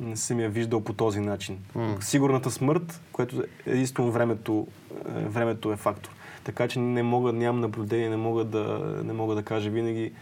[0.00, 1.58] не съм я виждал по този начин.
[1.74, 1.96] М.
[2.00, 3.36] Сигурната смърт, което
[3.66, 4.66] единствено времето,
[5.08, 6.10] е, времето е фактор.
[6.44, 8.62] Така че не мога, нямам наблюдение, не мога да,
[9.04, 10.12] не мога да кажа винаги.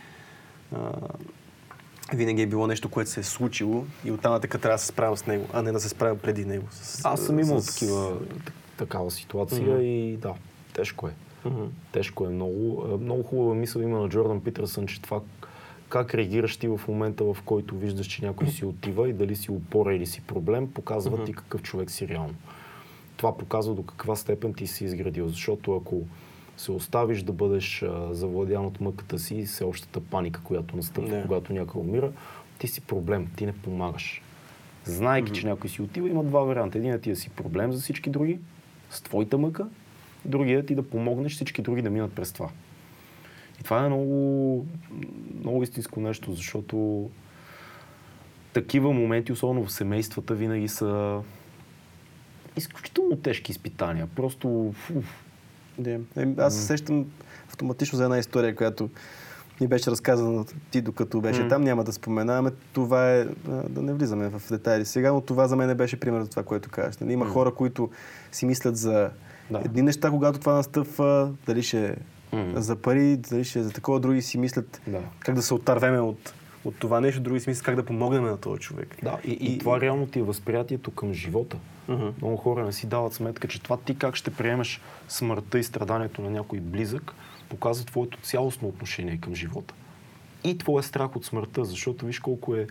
[0.72, 0.90] А,
[2.12, 5.16] винаги е било нещо, което се е случило и оттам нататък трябва да се справя
[5.16, 6.66] с него, а не да се справя преди него.
[6.70, 9.80] С, Аз съм имал с- такива, так- такава ситуация Мгм.
[9.80, 10.34] и да,
[10.72, 11.12] тежко е.
[11.44, 11.62] Мгм.
[11.92, 12.84] Тежко е много.
[12.86, 15.20] Е, Много хубава мисъл има на Джордан Питърсън, че това
[15.88, 19.50] как реагираш ти в момента, в който виждаш, че някой си отива и дали си
[19.50, 22.34] опора или си проблем, показва ти какъв човек си реално.
[23.16, 25.28] Това показва до каква степен ти си изградил.
[25.28, 26.02] Защото ако
[26.56, 31.22] се оставиш да бъдеш а, завладян от мъката си и всеобщата паника, която настъпва, Да.
[31.22, 32.12] когато някой умира,
[32.58, 34.22] ти си проблем, ти не помагаш.
[34.84, 36.78] Знайки, че някой си отива, има два варианта.
[36.78, 38.38] Единият ти да си проблем за всички други,
[38.90, 39.66] с твоята мъка,
[40.24, 42.48] другият ти да помогнеш всички други да минат през това.
[43.60, 44.66] И това е много,
[45.40, 47.08] много истинско нещо, защото
[48.52, 51.20] такива моменти, особено в семействата, винаги са
[52.56, 54.06] изключително тежки изпитания.
[54.06, 54.74] Просто
[55.78, 55.90] Да.
[56.16, 57.06] Е, аз се сещам
[57.48, 58.90] автоматично за една история, която
[59.60, 61.48] ни беше разказана ти, докато беше М.
[61.48, 61.62] там.
[61.62, 62.50] Няма да споменаваме.
[62.72, 63.24] Това е,
[63.68, 66.70] да не влизаме в детайли сега, но това за мен беше пример за това, което
[66.70, 66.96] казваш.
[66.96, 67.90] Нали, Има хора, които
[68.32, 69.10] си мислят за
[69.50, 69.62] Да.
[69.64, 71.96] едни неща, когато това настъпва, дали ще
[72.54, 75.00] за пари, дали ще за такова, други си мислят Да.
[75.20, 78.36] как да се отървеме от, от това нещо, други си мислят как да помогнем на
[78.36, 78.96] този човек.
[79.02, 81.56] Да, и, и, това реално ти е възприятието към живота.
[81.88, 82.08] Мгм.
[82.22, 86.22] Много хора не си дават сметка, че това ти как ще приемеш смъртта и страданието
[86.22, 87.14] на някой близък,
[87.48, 89.74] показва твоето цялостно отношение към живота.
[90.44, 92.66] И твоя страх от смъртта, защото виж колко е,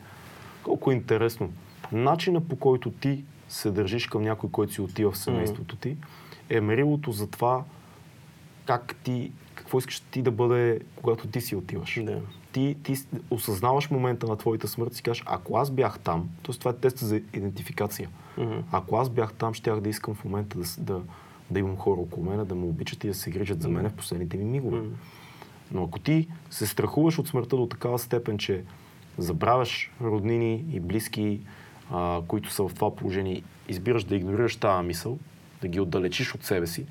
[0.64, 1.53] колко е интересно.
[1.91, 5.97] Начина по който ти се държиш към някой, който си отива в семейството ти,
[6.49, 7.64] е мерилото за това
[8.66, 9.32] как ти,
[9.76, 11.99] какво искаш ти да бъде, когато ти си отиваш.
[12.03, 12.21] Да.
[12.51, 12.95] Ти, ти
[13.30, 16.55] осъзнаваш момента на твоята смърт и си кажеш, ако аз бях там, т.е.
[16.55, 18.09] това е тест за идентификация.
[18.38, 18.59] Мгм.
[18.71, 21.01] Ако аз бях там, щях да искам в момента да, да,
[21.51, 23.93] да имам хора около мене, да ме обичат и да се грижат за мен в
[23.93, 24.78] последните ми мигове.
[24.78, 24.89] Мгм.
[25.71, 28.63] Но ако ти се страхуваш от смъртта до такава степен, че
[29.17, 31.41] забравяш роднини и близки,
[31.91, 35.17] а, които са в това положение, избираш да игнорираш тази мисъл,
[35.61, 36.86] да ги отдалечиш от себе си,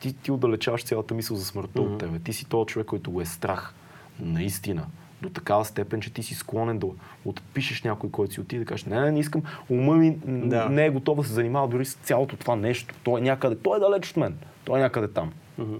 [0.00, 1.92] ти, ти отдалечаваш цялата мисъл за смъртта mm-hmm.
[1.92, 2.18] от тебе.
[2.18, 3.74] Ти си този човек, който го е страх.
[4.20, 4.86] Наистина.
[5.22, 6.86] До такава степен, че ти си склонен да
[7.24, 10.68] отпишеш някой, който си отиде да кажеш, не, не, не искам, ума ми да.
[10.68, 12.94] не е готов да се занимава дори с цялото това нещо.
[13.02, 14.38] Той е някъде, той е далеч от мен.
[14.64, 15.32] Той е някъде там.
[15.60, 15.78] Mm-hmm.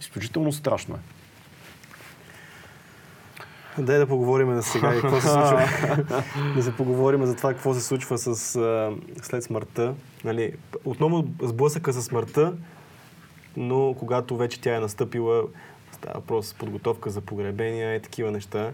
[0.00, 0.98] Изключително страшно е.
[3.78, 5.68] Дай да поговорим за сега и какво се случва.
[6.56, 8.36] да се поговорим за това какво се случва с,
[9.22, 9.94] след смъртта.
[10.24, 10.52] Нали,
[10.84, 12.52] отново сблъсъка с смъртта,
[13.56, 15.42] но когато вече тя е настъпила,
[15.92, 18.72] става въпрос подготовка за погребения и такива неща.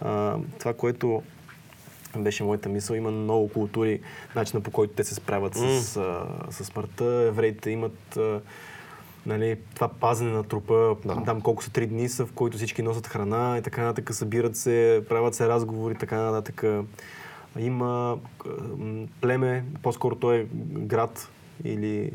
[0.00, 1.22] А, това, което
[2.16, 4.00] беше моята мисъл, има много култури,
[4.36, 5.78] начина по който те се справят mm.
[5.78, 7.04] с, а, с смъртта.
[7.04, 8.40] Евреите имат а,
[9.26, 11.24] нали, това пазене на трупа, да.
[11.24, 14.56] там колко са три дни са, в които всички носят храна и така нататък, събират
[14.56, 16.64] се, правят се разговори и така нататък.
[17.58, 18.18] Има
[19.20, 20.46] племе, по-скоро той е
[20.78, 21.28] град
[21.64, 22.10] или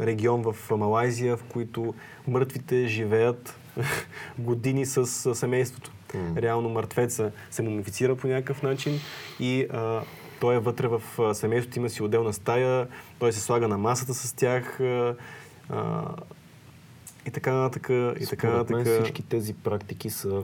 [0.00, 1.94] регион в Малайзия, в които
[2.28, 3.58] мъртвите живеят
[4.38, 5.92] години с семейството.
[6.14, 6.42] Mm.
[6.42, 8.98] Реално мъртвеца се мумифицира по някакъв начин
[9.40, 10.02] и а,
[10.40, 11.02] той е вътре в
[11.34, 14.80] семейството, има си отделна стая, той се слага на масата с тях.
[14.80, 15.14] А,
[17.26, 17.88] и така нататък.
[18.20, 18.86] И така нататък.
[18.86, 20.42] Всички тези практики са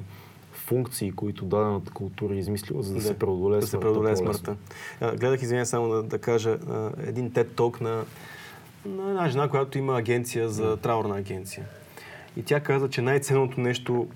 [0.67, 3.77] функции, които дадената култура е измислила, за да, да се преодолее да смъртта.
[3.77, 4.57] Да се преодолее смъртта.
[5.01, 8.05] гледах, извиня само да, да кажа, а, един TED Talk на,
[8.87, 11.67] на една жена, която има агенция за траурна агенция.
[12.37, 14.07] И тя каза, че най-ценното нещо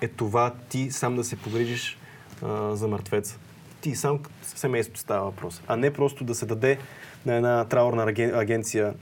[0.00, 1.98] е това ти сам да се погрижиш
[2.42, 3.38] а, за мъртвеца.
[3.80, 5.62] Ти сам семейството става въпрос.
[5.66, 6.78] А не просто да се даде
[7.26, 8.94] на една траурна агенция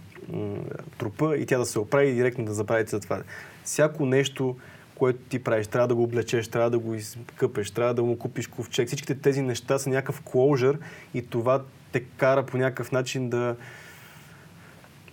[0.99, 3.22] трупа и тя да се оправи и директно да забравите за това.
[3.64, 4.57] Всяко нещо,
[4.99, 8.47] което ти правиш, трябва да го облечеш, трябва да го изкъпеш, трябва да му купиш
[8.47, 8.86] ковчег.
[8.86, 10.78] Всичките тези неща са някакъв кложър
[11.14, 13.57] и това те кара по някакъв начин да,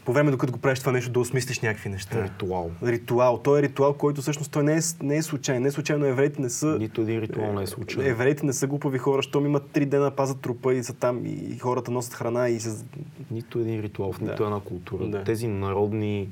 [0.06, 2.24] по време, докато го правиш това нещо, да осмислиш някакви неща.
[2.24, 2.72] Ритуал.
[2.84, 3.38] Ритуал.
[3.44, 5.62] Той е ритуал, който всъщност той не е, не е случайен.
[5.62, 6.78] Не е случайно евреите не са...
[6.80, 8.12] Нито един ритуал не е случайен.
[8.12, 11.58] Евреите не са глупави хора, щом имат три дена пазат трупа и са там и
[11.60, 12.86] хората носят храна и се...
[13.32, 14.44] Нито един ритуал в нито да.
[14.44, 15.08] една култура.
[15.08, 15.24] Да.
[15.24, 16.30] Тези народни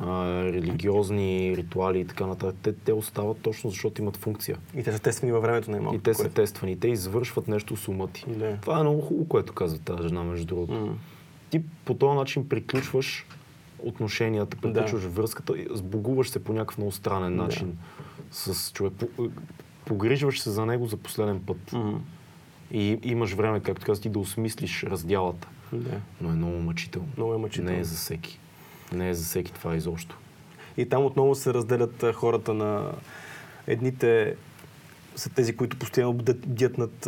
[0.00, 4.58] а, религиозни ритуали и така нататък, те, те остават точно защото имат функция.
[4.76, 6.80] И те са тествани във времето на И те са тествани.
[6.80, 8.24] Те извършват нещо с ума ти.
[8.28, 8.58] Да.
[8.60, 10.72] Това е много хубаво, което казва тази жена, между другото.
[10.72, 10.94] Mm
[11.54, 13.26] ти по този начин приключваш
[13.78, 15.08] отношенията, приключваш да.
[15.08, 18.54] връзката, сбогуваш се по някакъв много странен начин да.
[18.54, 18.92] с човек.
[19.84, 21.70] Погрижваш се за него за последен път.
[21.70, 21.98] Mm-hmm.
[22.72, 25.48] И имаш време, както казах, ти да осмислиш раздялата.
[25.72, 26.00] Да.
[26.20, 27.08] Но е много мъчително.
[27.16, 27.70] Много е мъчително.
[27.70, 28.40] Не е за всеки.
[28.94, 30.18] Не е за всеки това изобщо.
[30.76, 32.92] И там отново се разделят хората на
[33.66, 34.36] едните
[35.16, 37.06] са тези, които постоянно бдят над,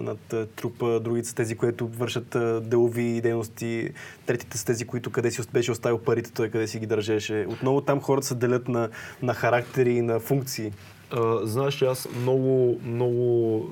[0.00, 2.36] над трупа, другите са тези, които вършат
[2.68, 3.90] делови дейности,
[4.26, 7.46] третите са тези, които къде си беше оставил парите, той къде си ги държеше.
[7.48, 8.88] Отново там хората се делят на,
[9.22, 10.72] на характери и на функции.
[11.10, 13.68] А, знаеш, аз много, много,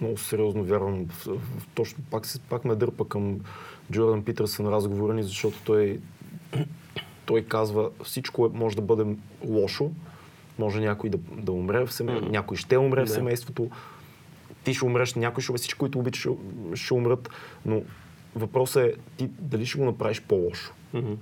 [0.00, 1.06] много сериозно вярвам.
[1.06, 3.40] В, в, точно пак, пак ме дърпа към
[3.92, 6.00] Джордан Питърсън разговора ни, защото той,
[7.26, 9.90] той казва всичко е, може да бъде лошо,
[10.58, 13.06] може някой да, да умре в семейството, някой ще умре yeah.
[13.06, 13.70] в семейството,
[14.64, 16.30] ти ще умреш, някой ще умре, всички, които обичаш, ще,
[16.74, 17.30] ще умрат,
[17.66, 17.82] но
[18.34, 20.72] въпросът е ти дали ще го направиш по-лошо.
[20.94, 21.16] Mm-hmm.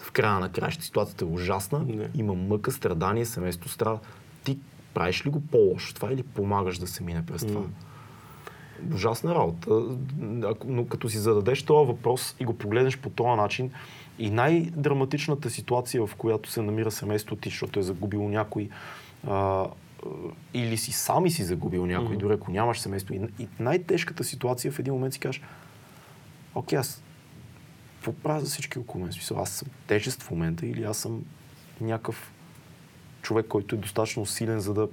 [0.00, 2.08] В края на краща ситуацията е ужасна, yeah.
[2.14, 3.98] има мъка, страдание, семейството страда.
[4.44, 4.58] Ти
[4.94, 7.60] правиш ли го по-лошо това или помагаш да се мине през това?
[8.94, 9.82] Ужасна работа.
[10.64, 13.70] Но като си зададеш този въпрос и го погледнеш по този начин,
[14.18, 18.68] и най-драматичната ситуация, в която се намира семейството ти, защото е загубило някой,
[19.26, 19.66] а,
[20.54, 22.20] или си сам и си загубил някой, mm-hmm.
[22.20, 23.14] дори ако нямаш семейство.
[23.14, 25.42] И, и най-тежката ситуация в един момент си кажеш,
[26.54, 27.02] окей, аз
[27.96, 29.12] какво правя за всички около мен?
[29.12, 31.22] Смисъл, аз съм тежест в момента или аз съм
[31.80, 32.32] някакъв
[33.22, 34.88] човек, който е достатъчно силен, за да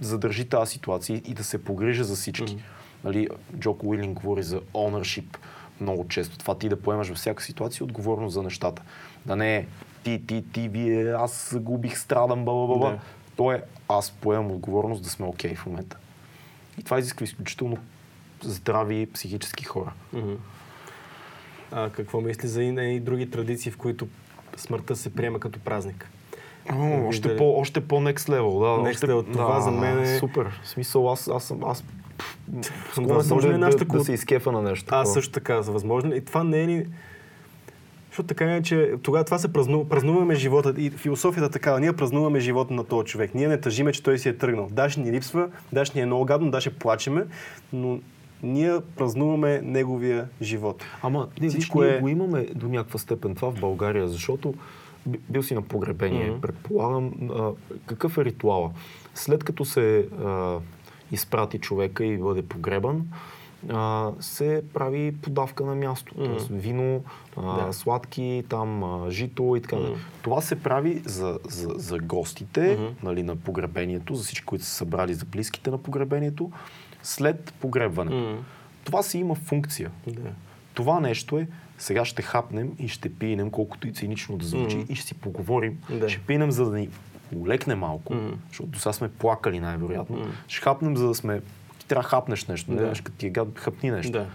[0.00, 2.56] задържи тази ситуация и да се погрижа за всички.
[2.56, 2.60] Mm-hmm.
[3.04, 3.28] Нали,
[3.58, 5.38] Джоко Уилинг говори за ownership
[5.80, 6.38] много често.
[6.38, 8.82] Това ти да поемаш във всяка ситуация отговорност за нещата.
[9.26, 9.66] Да не е
[10.04, 12.90] ти, ти, ти, вие, аз губих, страдам, баба, баба.
[12.90, 12.98] Да.
[13.36, 15.96] То е аз поемам отговорност да сме окей okay в момента.
[16.78, 17.76] И това изисква изключително
[18.42, 19.92] здрави психически хора.
[20.14, 20.36] Mm-hmm.
[21.72, 24.08] А какво мисли за и, и други традиции, в които
[24.56, 26.10] смъртта се приема като празник?
[26.72, 28.88] О, още, по, още по next level, да.
[28.88, 30.18] Next още, level, това да, за мен е...
[30.18, 30.60] Супер.
[30.62, 31.84] В смисъл, аз, аз, аз, аз
[32.96, 34.94] Възможно е нашата да, да се изкефа на нещо?
[34.94, 36.86] Аз също така, възможно И това не е ли...
[38.10, 41.80] Защото така е, че тогава това се празнува, празнуваме живота и философията такава.
[41.80, 43.34] Ние празнуваме живота на този човек.
[43.34, 44.68] Ние не тъжиме, че той си е тръгнал.
[44.72, 47.24] Даш ни липсва, даш ни е много гадно, даш ще плачеме,
[47.72, 48.00] но
[48.44, 50.84] Ние празнуваме неговия живот.
[51.02, 51.92] Ама не, Всичко виж, е...
[51.92, 54.54] ние го имаме до някаква степен това в България, защото
[55.06, 56.40] бил си на погребение, mm-hmm.
[56.40, 57.12] предполагам.
[57.36, 57.50] А,
[57.86, 58.70] какъв е ритуала?
[59.14, 60.58] След като се а,
[61.14, 63.06] изпрати човека и бъде погребан,
[63.70, 66.14] а, се прави подавка на място.
[66.14, 66.26] Mm-hmm.
[66.26, 67.04] Тоест вино,
[67.36, 67.72] а, да.
[67.72, 69.76] сладки, там а, жито и така.
[69.76, 69.96] Mm-hmm.
[70.22, 72.90] Това се прави за, за, за гостите mm-hmm.
[73.02, 76.52] нали, на погребението, за всички, които са събрали за близките на погребението,
[77.02, 78.16] след погребването.
[78.16, 78.42] Mm-hmm.
[78.84, 79.90] Това си има функция.
[80.08, 80.30] Yeah.
[80.74, 81.48] Това нещо е
[81.78, 84.90] сега ще хапнем и ще пинем, колкото и цинично да звучи, mm-hmm.
[84.90, 85.78] и ще си поговорим.
[85.90, 86.08] Yeah.
[86.08, 86.88] Ще пинем, за да ни
[87.36, 88.34] улекне малко, mm-hmm.
[88.48, 90.16] защото до сега сме плакали най-вероятно.
[90.16, 90.48] Mm-hmm.
[90.48, 91.40] Ще хапнем, за да сме
[91.84, 92.86] ти трябва да хапнеш нещо, да.
[92.86, 94.12] не ти е гад, хапни нещо.
[94.12, 94.26] Да.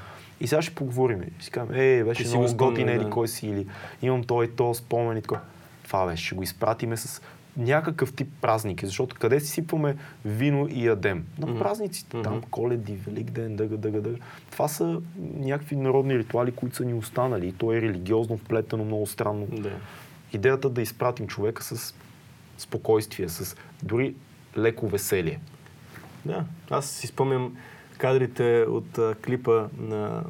[0.42, 1.24] И сега ще поговорим.
[1.40, 3.10] И си казвам, е, беше много готин, да.
[3.10, 3.68] кой си, или
[4.02, 5.42] имам той то спомен и така.
[5.84, 7.22] Това беше, ще го изпратиме с
[7.58, 9.96] някакъв тип празники, защото къде си сипваме
[10.26, 11.26] вино и ядем?
[11.40, 11.60] На mm-hmm.
[11.60, 12.24] празниците, mm-hmm.
[12.24, 14.18] там коледи, велик ден, дъга, дъга, дъга.
[14.52, 15.02] Това са
[15.36, 19.48] някакви народни ритуали, които са ни останали и то е религиозно вплетено много странно.
[19.52, 19.72] Да.
[20.34, 21.96] Идеята да изпратим човека с
[22.62, 24.16] спокойствие, с дори
[24.58, 25.40] леко веселие.
[26.26, 27.58] Да, аз си спомням
[27.98, 30.24] кадрите от а, клипа на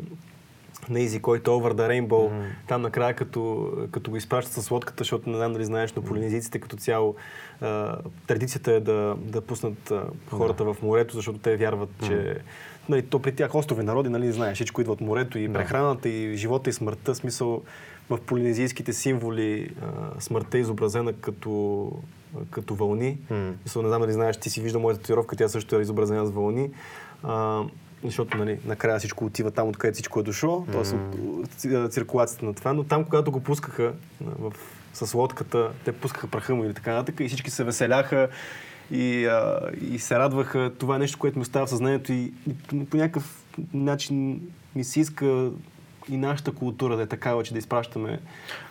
[0.90, 2.50] на Изи, който Over the Rainbow, mm-hmm.
[2.68, 6.60] там накрая като, като го изпращат с лодката, защото не знам дали знаеш, но полинезийците
[6.60, 7.16] като цяло
[7.62, 10.74] а, традицията е да, да пуснат а, хората mm-hmm.
[10.74, 12.08] в морето, защото те вярват, mm-hmm.
[12.08, 12.38] че
[12.90, 16.38] нали, то при тях острови народи, нали, знаеш, всичко идва от морето и прехраната, и
[16.38, 17.62] живота, и смъртта, смисъл
[18.10, 21.92] в полинезийските символи а, смъртта е изобразена като
[22.52, 23.18] като вълни.
[23.32, 23.54] Mm.
[23.64, 26.32] Мисъл, не знам дали знаеш, ти си виждал моята татуировка, тя също е изобразена с
[26.32, 26.70] вълни.
[27.24, 27.64] А,
[28.04, 30.72] защото нали, накрая всичко отива там, откъдето всичко е дошло, mm.
[31.62, 31.90] т.е.
[31.90, 34.54] циркулацията на това, но там, когато го пускаха в,
[34.94, 38.28] с лодката, те пускаха праха му или така нататък и всички се веселяха
[38.92, 40.72] и, а, и се радваха.
[40.80, 42.34] Това е нещо, което ми остава в съзнанието и,
[42.74, 43.44] и по някакъв
[43.74, 44.42] начин
[44.76, 45.52] ми се иска
[46.10, 48.20] и нашата култура да е такава, че да изпращаме,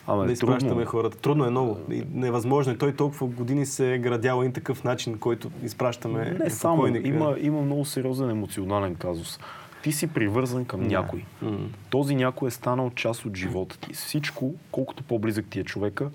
[0.06, 0.86] Ама, да изпращаме трудно.
[0.86, 1.18] хората.
[1.18, 1.78] Трудно е много.
[1.90, 2.72] И невъзможно.
[2.72, 6.36] И той толкова години се е градял един такъв начин, който изпращаме.
[6.40, 6.86] Не само.
[6.86, 9.38] Има, има много сериозен емоционален казус.
[9.82, 10.88] Ти си привързан към yeah.
[10.88, 11.24] някой.
[11.44, 11.66] Mm.
[11.90, 13.92] Този някой е станал част от живота ти.
[13.92, 16.10] Всичко, колкото по-близък ти е човека,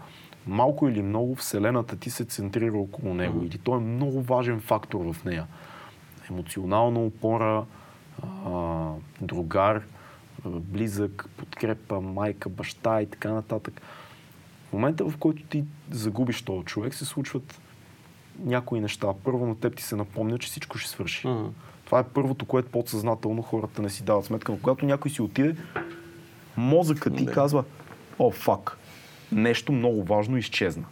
[0.48, 3.40] малко или много Вселената ти се центрира около него.
[3.40, 3.46] Mm.
[3.46, 5.48] Или той е много важен фактор в нея.
[6.30, 7.66] Емоционална опора,
[8.46, 8.90] а,
[9.22, 9.82] другар,
[10.46, 13.82] близък, подкрепа, майка, баща и така нататък.
[14.70, 17.62] В момента, в който ти загубиш този човек, се случват
[18.40, 19.08] някои неща.
[19.24, 21.28] Първо на теб ти се напомня, че всичко ще свърши.
[21.28, 21.50] Uh-huh.
[21.86, 24.52] Това е първото, което подсъзнателно хората не си дават сметка.
[24.52, 25.56] Но когато някой си отиде,
[26.58, 27.64] мозъкът ти казва,
[28.20, 28.78] о, фак,
[29.32, 30.86] нещо много важно изчезна.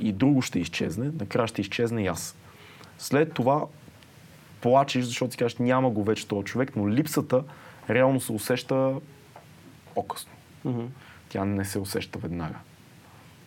[0.00, 2.36] И друго ще изчезне, накрая ще изчезне и аз.
[2.98, 3.64] След това
[4.60, 7.44] плачеш, защото си кажеш, няма го вече този човек, но липсата
[7.90, 8.94] реално се усеща
[9.94, 10.32] по-късно.
[10.66, 10.86] Mm-hmm.
[11.28, 12.58] Тя не се усеща веднага.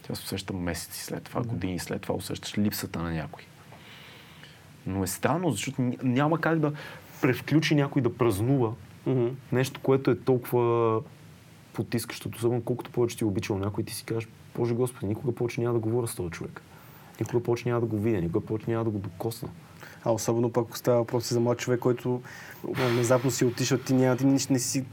[0.02, 1.48] Тя се усеща месеци след това, mm-hmm.
[1.48, 3.44] години след това усещаш липсата на някой.
[4.86, 6.74] Но е странно, защото няма как да
[7.22, 8.72] превключи някой да празнува
[9.08, 9.32] mm-hmm.
[9.52, 11.02] нещо, което е толкова
[11.74, 15.62] потискащото, особено колкото повече ти е обичал някой, ти си кажеш, Боже Господи, никога повече
[15.62, 16.62] няма да говоря с този човек.
[17.20, 19.50] Никога повече няма да го видя, никога повече няма да го докосна.
[20.04, 22.22] А особено пък става въпрос за млад човек, който
[22.64, 24.86] внезапно си отишъл, ти няма, ти не си...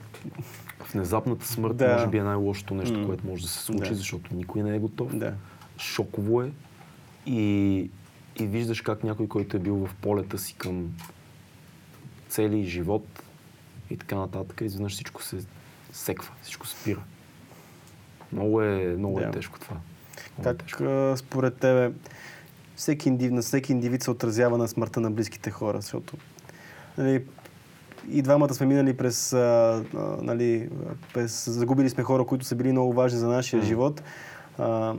[0.92, 1.92] Внезапната смърт да.
[1.92, 3.06] може би е най-лошото нещо, mm.
[3.06, 3.96] което може да се случи, да.
[3.96, 5.16] защото никой не е готов.
[5.16, 5.34] Да.
[5.78, 6.50] Шоково е
[7.26, 7.90] и,
[8.36, 10.90] и виждаш как някой, който е бил в полета си към
[12.28, 13.22] цели живот
[13.90, 15.38] и така нататък, изведнъж всичко се
[15.92, 17.02] секва, всичко спира.
[18.32, 19.28] Много е, много е да.
[19.28, 19.76] е тежко това.
[20.38, 21.14] Много е как е тежко.
[21.16, 21.92] според тебе
[22.76, 26.16] всеки индив, на всеки индивид се отразява на смъртта на близките хора, защото
[26.98, 27.24] нали,
[28.10, 30.68] и двамата сме минали през, а, а, нали,
[31.14, 31.50] през...
[31.50, 33.66] Загубили сме хора, които са били много важни за нашия mm.
[33.66, 34.02] живот.
[34.58, 34.94] А,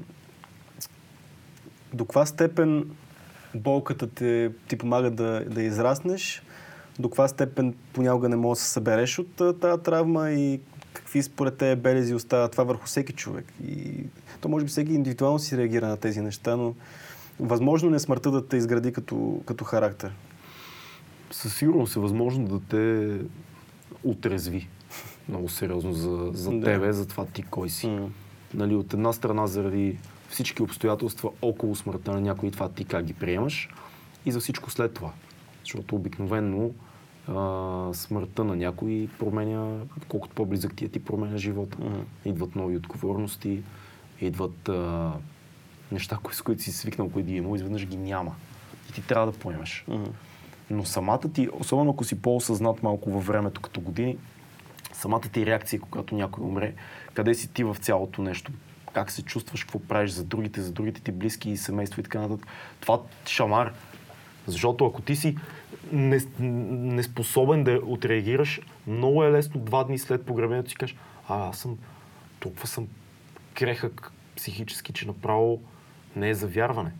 [1.93, 2.89] до каква степен
[3.55, 6.43] болката те, ти помага да, да израснеш?
[6.99, 10.59] До каква степен понякога не можеш да се събереш от тази травма и
[10.93, 13.45] какви според те белези остават това върху всеки човек?
[13.67, 14.03] И
[14.41, 16.75] то може би всеки индивидуално си реагира на тези неща, но
[17.39, 20.13] Възможно ли е смъртта да те изгради като, като характер?
[21.31, 23.15] Със сигурност е възможно да те
[24.03, 24.67] отрезви
[25.29, 26.61] много сериозно за, за да.
[26.61, 27.87] тебе, за това ти кой си.
[27.87, 28.07] Mm.
[28.53, 29.97] Нали, от една страна заради
[30.29, 33.69] всички обстоятелства около смъртта на някой, това ти как ги приемаш
[34.25, 35.11] и за всичко след това.
[35.63, 36.73] Защото обикновенно
[37.27, 39.77] а, смъртта на някой променя,
[40.07, 41.77] колкото по-близък ти е, ти променя живота.
[41.77, 42.03] Mm.
[42.25, 43.63] Идват нови отговорности,
[44.21, 45.11] идват а,
[45.91, 48.35] неща, с които си свикнал, които ги е имал, изведнъж ги няма.
[48.89, 49.85] И ти трябва да поемаш.
[49.89, 50.11] Mm-hmm.
[50.69, 54.17] Но самата ти, особено ако си по-осъзнат малко във времето като години,
[54.93, 56.73] самата ти реакция, когато някой умре,
[57.13, 58.51] къде си ти в цялото нещо,
[58.93, 62.19] как се чувстваш, какво правиш за другите, за другите ти близки и семейство и така
[62.19, 62.47] нататък.
[62.79, 63.73] Това шамар.
[64.47, 65.37] Защото ако ти си
[65.91, 70.95] неспособен да отреагираш, много е лесно два дни след погребението си кажеш,
[71.29, 71.77] а аз съм,
[72.39, 72.87] толкова съм
[73.53, 75.61] крехък психически, че направо
[76.17, 76.91] не е за вярване.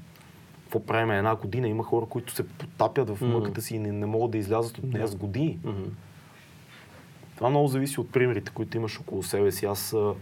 [0.63, 1.67] Какво правим една година?
[1.67, 4.93] Има хора, които се потапят в мъката си и не, не могат да излязат от
[4.93, 5.59] нея с години.
[5.63, 5.89] Mm-hmm.
[7.35, 9.65] Това много зависи от примерите, които имаш около себе си.
[9.65, 10.13] Аз а,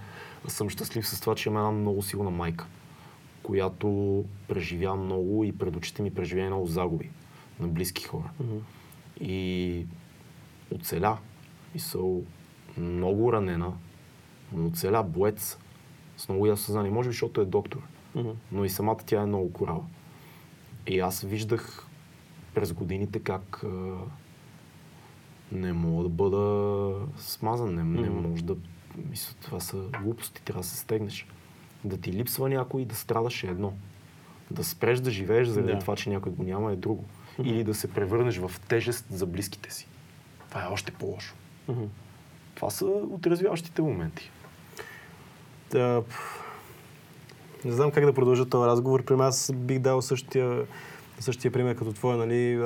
[0.47, 2.67] съм щастлив с това, че имам една много силна майка,
[3.43, 7.09] която преживя много и пред очите ми преживя много загуби
[7.59, 8.29] на близки хора.
[8.43, 8.59] Mm-hmm.
[9.21, 9.85] И
[10.75, 11.17] оцеля.
[11.75, 11.99] И са
[12.77, 13.73] много ранена,
[14.53, 15.57] но оцеля боец
[16.17, 16.91] с много ясно съзнание.
[16.91, 17.79] Може би, защото е доктор.
[18.15, 18.33] Mm-hmm.
[18.51, 19.83] Но и самата тя е много корава.
[20.87, 21.87] И аз виждах
[22.53, 23.97] през годините как а,
[25.51, 28.01] не мога да бъда смазан, не, mm-hmm.
[28.01, 28.55] не може да...
[29.09, 31.27] Мисля, това са глупости, трябва да се стегнеш.
[31.83, 33.73] Да ти липсва някой и да страдаш е едно.
[34.51, 35.79] Да спреш да живееш заради yeah.
[35.79, 37.03] това, че някой го няма е друго.
[37.03, 37.47] Mm-hmm.
[37.47, 39.87] Или да се превърнеш в тежест за близките си.
[40.49, 41.35] Това е още по-лошо.
[41.69, 41.87] Mm-hmm.
[42.55, 44.31] Това са отрезвяващите моменти.
[45.71, 46.03] Да,
[47.65, 49.03] не знам как да продължа този разговор.
[49.03, 50.61] При аз бих дал същия,
[51.19, 52.61] същия пример като твоя, нали,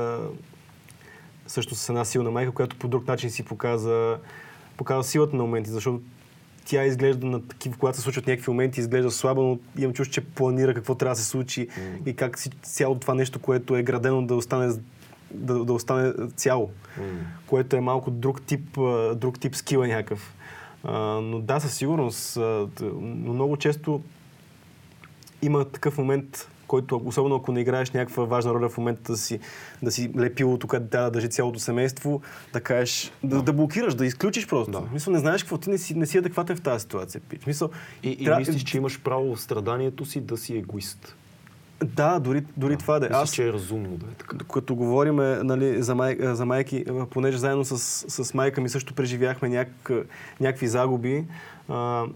[1.48, 4.18] също с една силна майка, която по друг начин си показа,
[4.78, 6.02] показва силата на моменти, защото
[6.66, 10.22] тя изглежда на такива, когато се случват някакви моменти, изглежда слаба, но имам чувство, че
[10.22, 12.10] планира какво трябва да се случи mm.
[12.10, 14.74] и как си, цялото това нещо, което е градено да остане,
[15.32, 16.72] да, да остане цяло.
[17.00, 17.02] Mm.
[17.48, 18.80] Което е малко друг тип,
[19.16, 20.36] друг тип скила някакъв.
[20.84, 22.38] А, но да, със сигурност.
[22.92, 24.02] Но много често
[25.42, 29.40] има такъв момент, който, особено ако не играеш някаква важна роля в момента да си,
[29.84, 32.22] да си лепило тук да държи цялото семейство,
[32.54, 33.42] да кажеш, да, да.
[33.42, 34.72] да блокираш, да изключиш просто.
[34.72, 34.82] Да.
[34.94, 37.22] Мисъл, не знаеш какво, ти не си, не си адекватен в тази ситуация.
[37.48, 37.70] Мисъл,
[38.04, 38.40] и, и трябва...
[38.40, 41.16] мислиш, че имаш право в страданието си да си егоист.
[41.84, 43.10] Да, дори, дори да, това да е.
[43.12, 44.38] Аз, че е разумно да е така.
[44.54, 47.78] Като говорим нали, за, май, за майки, понеже заедно с,
[48.24, 49.92] с майка ми също преживяхме няк,
[50.40, 51.26] някакви загуби,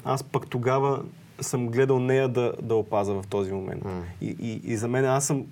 [0.04, 1.02] аз пък тогава
[1.44, 3.84] съм гледал нея да, да опаза в този момент.
[3.84, 4.02] Mm.
[4.22, 5.46] И, и, и за мен аз съм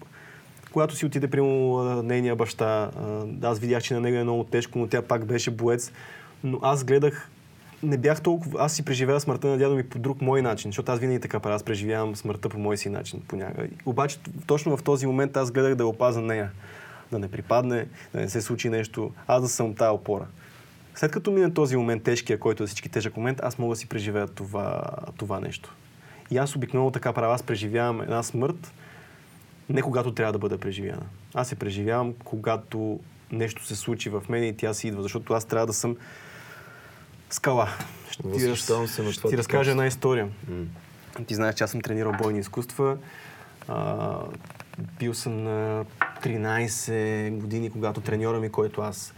[0.72, 2.92] когато си отиде, прямо нейния баща,
[3.44, 5.92] аз видях, че на него е много тежко, но тя пак беше боец.
[6.44, 7.30] Но аз гледах,
[7.84, 10.92] не бях толкова, аз си преживявам смъртта на дядо ми по друг мой начин, защото
[10.92, 13.68] аз винаги така правя, аз преживявам смъртта по мой си начин понякога.
[13.86, 14.18] Обаче
[14.48, 16.52] точно в този момент аз гледах да опаза нея,
[17.12, 20.26] да не припадне, да не се случи нещо, аз да съм тая опора.
[20.96, 23.88] След като мине този момент, тежкия, който е всички тежък момент, аз мога да си
[23.88, 24.84] преживея това,
[25.18, 25.74] това нещо.
[26.32, 28.74] И аз обикновено така правя, аз преживявам една смърт,
[29.70, 31.06] не когато трябва да бъда преживяна.
[31.34, 33.00] Аз се преживявам, когато
[33.32, 35.98] нещо се случи в мен и тя си идва, защото аз трябва да съм
[37.30, 37.70] скала.
[38.10, 38.60] Ще ти, раз...
[38.92, 40.30] се на ще ти разкажа една история.
[40.52, 40.66] Mm.
[41.28, 42.98] Ти знаеш, че аз съм тренирал бойни изкуства.
[43.68, 44.18] А,
[45.00, 45.86] бил съм на
[46.24, 49.14] 13 години, когато треньора ми, който аз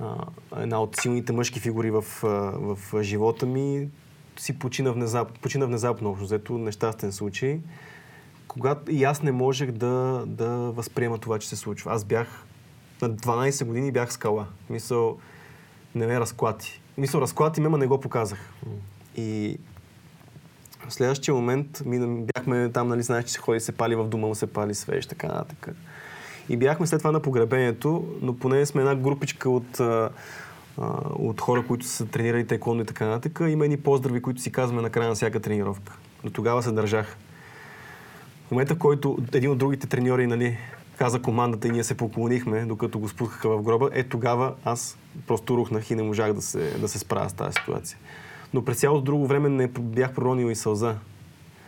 [0.00, 0.14] а,
[0.56, 3.88] една от силните мъжки фигури в, в живота ми,
[4.36, 7.60] си почина внезапно, почина внезапно, общо взето нещастен случай.
[8.48, 11.92] Когато и аз не можех да, да възприема това, че се случва.
[11.92, 12.44] Аз бях
[13.02, 14.46] на 12 години бях скала.
[14.70, 15.18] Мисъл,
[15.94, 16.80] не ме разклати.
[16.98, 18.52] Мисъл, разклати ме, но не го показах.
[19.16, 19.58] И
[20.88, 21.82] в следващия момент
[22.34, 25.26] бяхме там, нали, знаеш, че се ходи, се пали в дома, се пали свеж, така
[25.26, 25.76] нататък.
[26.48, 29.80] И бяхме след това на погребението, но поне сме една групичка от,
[30.78, 33.40] а, от хора, които са тренирали тайкондо и така нататък.
[33.48, 35.92] Има едни поздрави, които си казваме на края на всяка тренировка.
[36.24, 37.16] До тогава се държах.
[38.48, 40.58] В момента, в който един от другите треньори нали,
[40.98, 45.56] каза командата и ние се поклонихме, докато го спускаха в гроба, е тогава аз просто
[45.56, 47.98] рухнах и не можах да се, да се справя с тази ситуация.
[48.54, 50.96] Но през цялото друго време не бях проронил и сълза.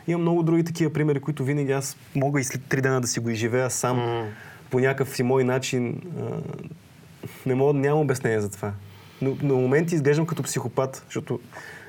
[0.09, 3.21] Има много други такива примери, които винаги аз мога и след три дена да си
[3.21, 4.27] го изживея сам mm.
[4.71, 6.03] по някакъв си мой начин.
[7.47, 8.73] Не мога, нямам обяснение за това.
[9.23, 11.41] Но на моменти изглеждам като психопат, защото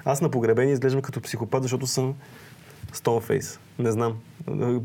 [0.05, 2.15] аз на погребение изглеждам като психопат, защото съм
[2.93, 3.59] стоунфейс.
[3.79, 4.13] Не знам.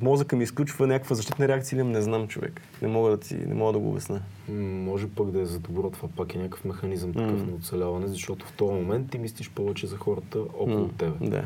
[0.01, 2.61] Мозъка ми изключва някаква защитна реакция или не знам човек.
[2.83, 4.21] Не мога да, ти, не мога да го обясня.
[4.49, 7.51] Може пък да е за добро, това пак е някакъв механизъм такъв mm.
[7.51, 10.99] на оцеляване, защото в този момент ти мислиш повече за хората около mm.
[10.99, 11.31] тебе.
[11.31, 11.45] Да.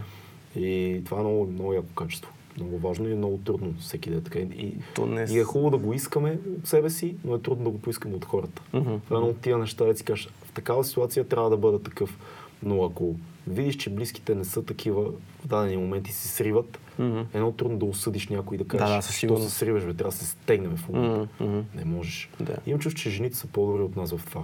[0.61, 2.33] И това е много, много яко качество.
[2.57, 4.39] Много важно и е много трудно всеки да е така.
[4.39, 5.27] И, То не...
[5.31, 8.15] и е хубаво да го искаме от себе си, но е трудно да го поискаме
[8.15, 8.63] от хората.
[8.75, 9.01] Mm-hmm.
[9.05, 11.83] Това е едно от тия неща, да си кажеш, в такава ситуация трябва да бъда
[11.83, 12.19] такъв.
[12.63, 13.15] Но ако
[13.47, 15.05] видиш, че близките не са такива,
[15.45, 17.21] в дадени моменти се сриват, Мгм.
[17.35, 20.11] едно трудно да осъдиш някой и да кажеш, Да, да, що се сриваш, бе, трябва
[20.11, 21.45] да се стегнем в момента.
[21.45, 21.61] Мгм.
[21.75, 22.31] Не можеш.
[22.41, 22.57] Да.
[22.67, 24.43] Имам чувство, че жените са по-добри от нас в това.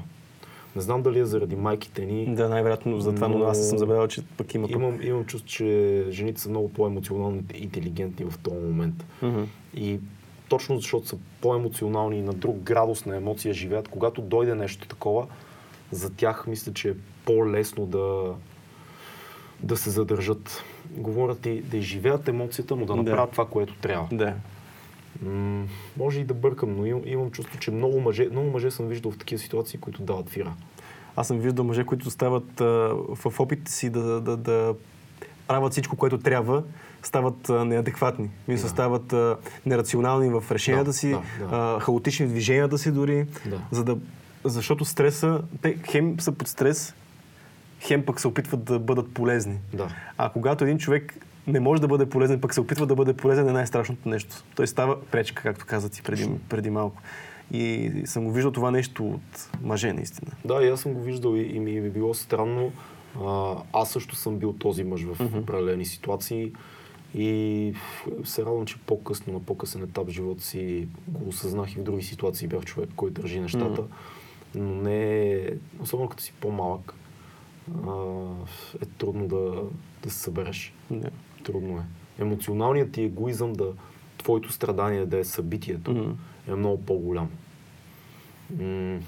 [0.77, 2.35] Не знам дали е заради майките ни.
[2.35, 4.69] Да, най-вероятно за това, но Но- аз съм забелязал, че пък има.
[4.71, 9.05] Имам, имам чувство, че жените са много по-емоционално интелигентни в този момент.
[9.23, 9.43] Мгм.
[9.75, 9.99] И
[10.49, 15.27] точно защото са по-емоционални и на друг градус на емоция живеят, когато дойде нещо такова,
[15.91, 16.95] за тях мисля, че е
[17.25, 18.35] по-лесно да,
[19.63, 20.63] да се задържат.
[20.91, 23.03] Говорят и да изживеят емоцията, но да Да.
[23.03, 24.09] направят това, което трябва.
[24.13, 24.35] Да.
[25.23, 25.65] М-
[25.97, 29.13] може и да бъркам, но имам, имам чувство, че много мъже, много мъже съм виждал
[29.13, 30.53] в такива ситуации, които дават фира.
[31.17, 32.65] Аз съм виждал мъже, които стават а,
[33.25, 34.75] в опитите си да, да, да
[35.49, 36.63] правят всичко, което трябва,
[37.03, 38.31] стават а, неадекватни.
[38.49, 38.69] Мисля, Да.
[38.71, 41.49] стават а, нерационални в решенията Да, си, да, да.
[41.77, 43.27] А, хаотични в движенията си дори.
[43.47, 43.61] Да.
[43.71, 43.97] За да,
[44.45, 46.95] защото стреса, те хем са под стрес,
[47.81, 49.59] хем пък се опитват да бъдат полезни.
[49.73, 49.89] Да.
[50.19, 51.15] А когато един човек
[51.47, 54.37] не може да бъде полезен, пък се опитва да бъде полезен, е най-страшното нещо.
[54.57, 57.03] Той става пречка, както каза ти преди, преди малко.
[57.53, 60.31] И съм го виждал това нещо от мъже, наистина.
[60.45, 62.73] Да, и аз съм го виждал и, и ми е било странно.
[63.25, 66.53] А, аз също съм бил този мъж в определени ситуации
[67.15, 67.75] и
[68.25, 72.03] се радвам, че по-късно, на по-късен етап в живота си го осъзнах и в други
[72.03, 73.85] ситуации бях човек, който държи нещата.
[74.55, 75.49] Но не е,
[75.81, 76.95] особено като си по-малък,
[77.87, 78.25] а,
[78.83, 79.63] е трудно да,
[80.03, 80.75] да се събереш.
[80.91, 81.11] Да.
[81.45, 81.83] Трудно е.
[82.23, 83.73] Емоционалният ти егоизъм да
[84.19, 86.11] твоето страдание да е събитието Мгм.
[86.49, 87.31] е много по-голям.
[88.61, 88.99] М-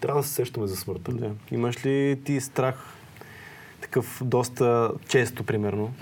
[0.00, 1.12] трябва да се сещаме за смъртта.
[1.12, 1.30] Да.
[1.50, 2.92] Имаш ли ти страх
[3.80, 5.94] такъв доста често, примерно,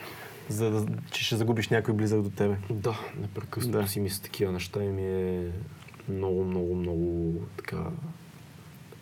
[0.49, 2.57] за да, че ще загубиш някой близък до тебе?
[2.71, 3.89] Да, непрекъснато Да.
[3.89, 5.51] си мисля такива неща и ми е
[6.09, 7.85] много, много, много така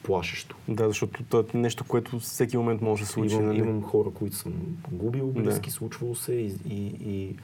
[0.03, 0.57] плашещо.
[0.69, 3.35] Да, защото то е нещо, което всеки момент може да се случи.
[3.35, 3.59] Имам, нали?
[3.59, 4.53] имам хора, които съм
[4.91, 5.75] губил, близки, Да.
[5.75, 7.37] случвало се и, и, и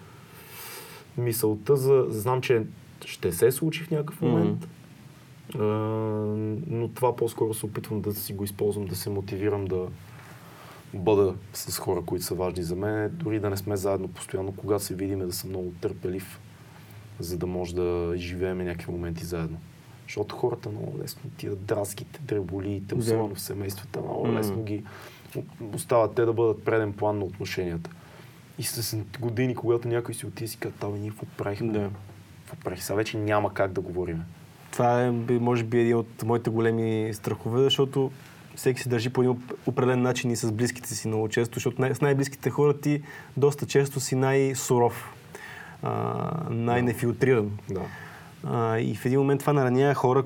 [1.18, 2.06] мисълта за...
[2.08, 2.62] Знам, че
[3.04, 4.68] ще се случи в някакъв момент,
[5.54, 5.64] а,
[6.66, 9.88] но това по-скоро се опитвам да си го използвам, да се мотивирам да
[10.94, 14.84] бъда с хора, които са важни за мен, дори да не сме заедно постоянно, когато
[14.84, 16.40] се видиме да съм много търпелив,
[17.18, 19.58] за да може да изживеем някакви моменти заедно.
[20.08, 24.84] Защото хората много лесно тия драските, дреболиите, особено в семействата, много лесно ги
[25.74, 27.90] остават те да бъдат преден план на отношенията.
[28.58, 31.72] И с години, когато някой си отиде си казва, ние какво правихме?
[31.72, 31.90] Да.
[32.46, 32.82] Какво правих?
[32.82, 34.22] Сега вече няма как да говорим.
[34.72, 38.10] Това е, може би, един от моите големи страхове, защото
[38.54, 41.80] всеки се държи по един оп- определен начин и с близките си много често, защото
[41.80, 43.02] най- с най-близките хора ти
[43.36, 45.14] доста често си най-суров,
[45.82, 45.90] а,
[46.50, 47.58] най-нефилтриран.
[47.70, 47.80] Да.
[48.44, 50.24] А, и в един момент това наранява хора,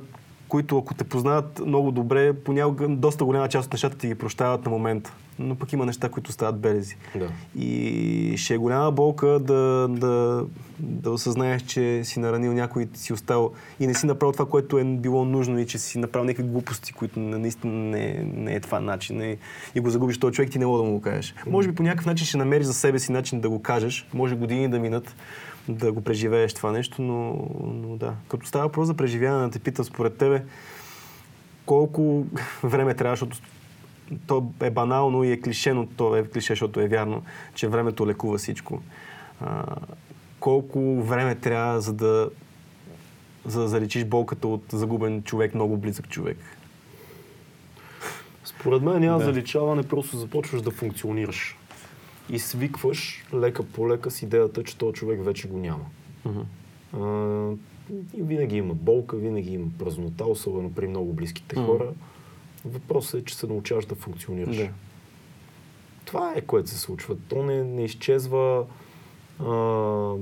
[0.48, 4.64] които ако те познават много добре, понякога доста голяма част от нещата ти ги прощават
[4.64, 5.12] на момента.
[5.38, 6.96] Но пък има неща, които стават белези.
[7.16, 7.28] Да.
[7.58, 10.44] И ще е голяма болка да, да,
[10.78, 14.78] да осъзнаеш, че си наранил някой и си остал и не си направил това, което
[14.78, 18.60] е било нужно и че си направил някакви глупости, които на- наистина не, не е
[18.60, 19.22] това начин.
[19.22, 19.36] И,
[19.74, 21.34] и го загубиш този човек, ти не мога да му го кажеш.
[21.46, 24.06] Може би по някакъв начин ще намериш за себе си начин да го кажеш.
[24.14, 25.14] Може години да минат
[25.68, 28.14] да го преживееш това нещо, но, но да.
[28.28, 30.44] Като става въпрос за преживяване, те питам според тебе,
[31.66, 32.26] колко
[32.62, 33.38] време трябва, защото
[34.26, 37.22] то е банално и е клише, но то е клише, защото е вярно,
[37.54, 38.82] че времето лекува всичко.
[39.40, 39.64] А,
[40.40, 42.30] колко време трябва, за да,
[43.44, 46.38] за да заличиш болката от загубен човек, много близък човек?
[48.44, 49.24] Според мен няма Да.
[49.24, 51.56] заличаване, просто започваш да функционираш.
[52.30, 55.84] И свикваш лека по лека с идеята, че този човек вече го няма.
[56.92, 57.50] А,
[58.14, 61.66] и винаги има болка, винаги има празнота, особено при много близките Мгм.
[61.66, 61.88] хора.
[62.64, 64.56] Въпросът е, че се научаваш да функционираш.
[64.56, 64.68] Да.
[66.04, 67.16] Това е което се случва.
[67.28, 68.64] То не, не изчезва
[69.40, 70.14] а,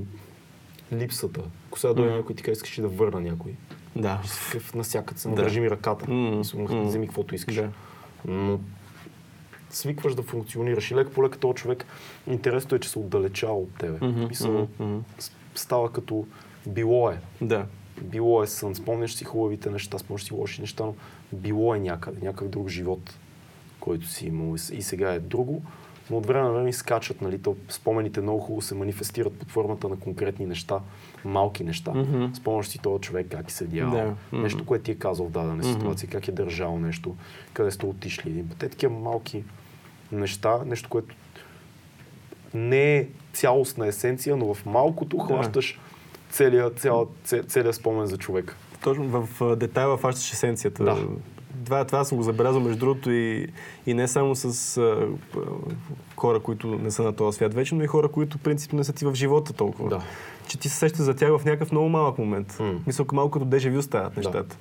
[0.92, 1.40] липсата.
[1.68, 3.54] Ако сега дойде някой и ти каже, искаш да върна някой.
[3.96, 4.22] Да.
[4.74, 5.34] Насякът се Да.
[5.34, 6.10] държи ми ръката.
[6.10, 6.82] Мисля, м.
[6.84, 7.54] Вземи каквото искаш.
[7.54, 7.70] Да.
[8.24, 8.60] Но
[9.70, 11.84] свикваш да функционираш и лека по лека този човек,
[12.26, 13.98] интересното е, че се отдалечава от тебе.
[14.02, 14.68] Мгм, Мисъл,
[15.18, 16.26] с- става като
[16.66, 17.18] било е.
[17.40, 17.66] Да.
[18.02, 18.74] Било е сън.
[18.74, 20.94] Спомняш си хубавите неща, спомняш си лоши неща, но
[21.32, 23.14] било е някъде, някакъв друг живот,
[23.80, 24.54] който си имал.
[24.72, 25.62] И сега е друго.
[26.10, 27.38] Но от време на време скачат, нали?
[27.38, 30.80] То спомените много хубаво се манифестират под формата на конкретни неща,
[31.24, 31.90] малки неща.
[31.90, 32.26] Мгм.
[32.34, 34.14] Спомняш си този човек как е седял, Да.
[34.32, 34.42] Мгм.
[34.42, 37.16] нещо, което ти е казал в дадена ситуация, как е държал нещо,
[37.52, 38.44] къде сте отишли.
[38.58, 39.44] Те такива малки
[40.12, 41.14] неща, нещо, което
[42.54, 45.24] не е цялостна есенция, но в малкото Да.
[45.24, 45.80] хващаш
[46.30, 48.56] целият, цяла, це- целият спомен за човек.
[48.82, 50.84] Точно в детайла фащаш есенцията.
[50.84, 50.96] Да.
[51.64, 53.48] това, това съм го забелязал между другото и,
[53.86, 55.08] и не само с а,
[56.16, 58.92] хора, които не са на този свят вече, но и хора, които принципно не са
[58.92, 59.88] ти в живота толкова.
[59.88, 60.02] Да.
[60.48, 62.56] Че ти се сещаш за тях в някакъв много малък момент.
[62.60, 62.72] М.
[62.86, 64.56] Мисля, малко като дежавю стават нещата.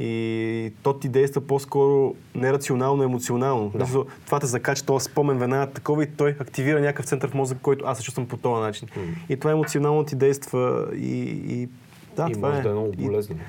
[0.00, 3.68] И то ти действа по-скоро нерационално, емоционално.
[3.68, 3.78] Да.
[3.78, 4.04] Да.
[4.26, 7.84] Това те закача този спомен веднага такова и той активира някакъв център в мозъка, който
[7.86, 8.88] аз се чувствам по този начин.
[8.96, 9.02] М.
[9.28, 11.68] И това емоционално ти действа и, и
[12.16, 12.62] да, и това може е.
[12.62, 13.40] да е много И- болезнено.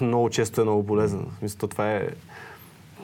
[0.00, 1.26] много често е много болезнено.
[1.38, 2.08] Смисъл, то това е...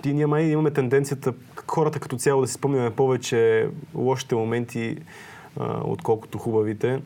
[0.03, 1.33] Ти ние май имаме тенденцията
[1.67, 4.97] хората като цяло да си спомняме повече лошите моменти,
[5.61, 7.01] а, отколкото хубавите.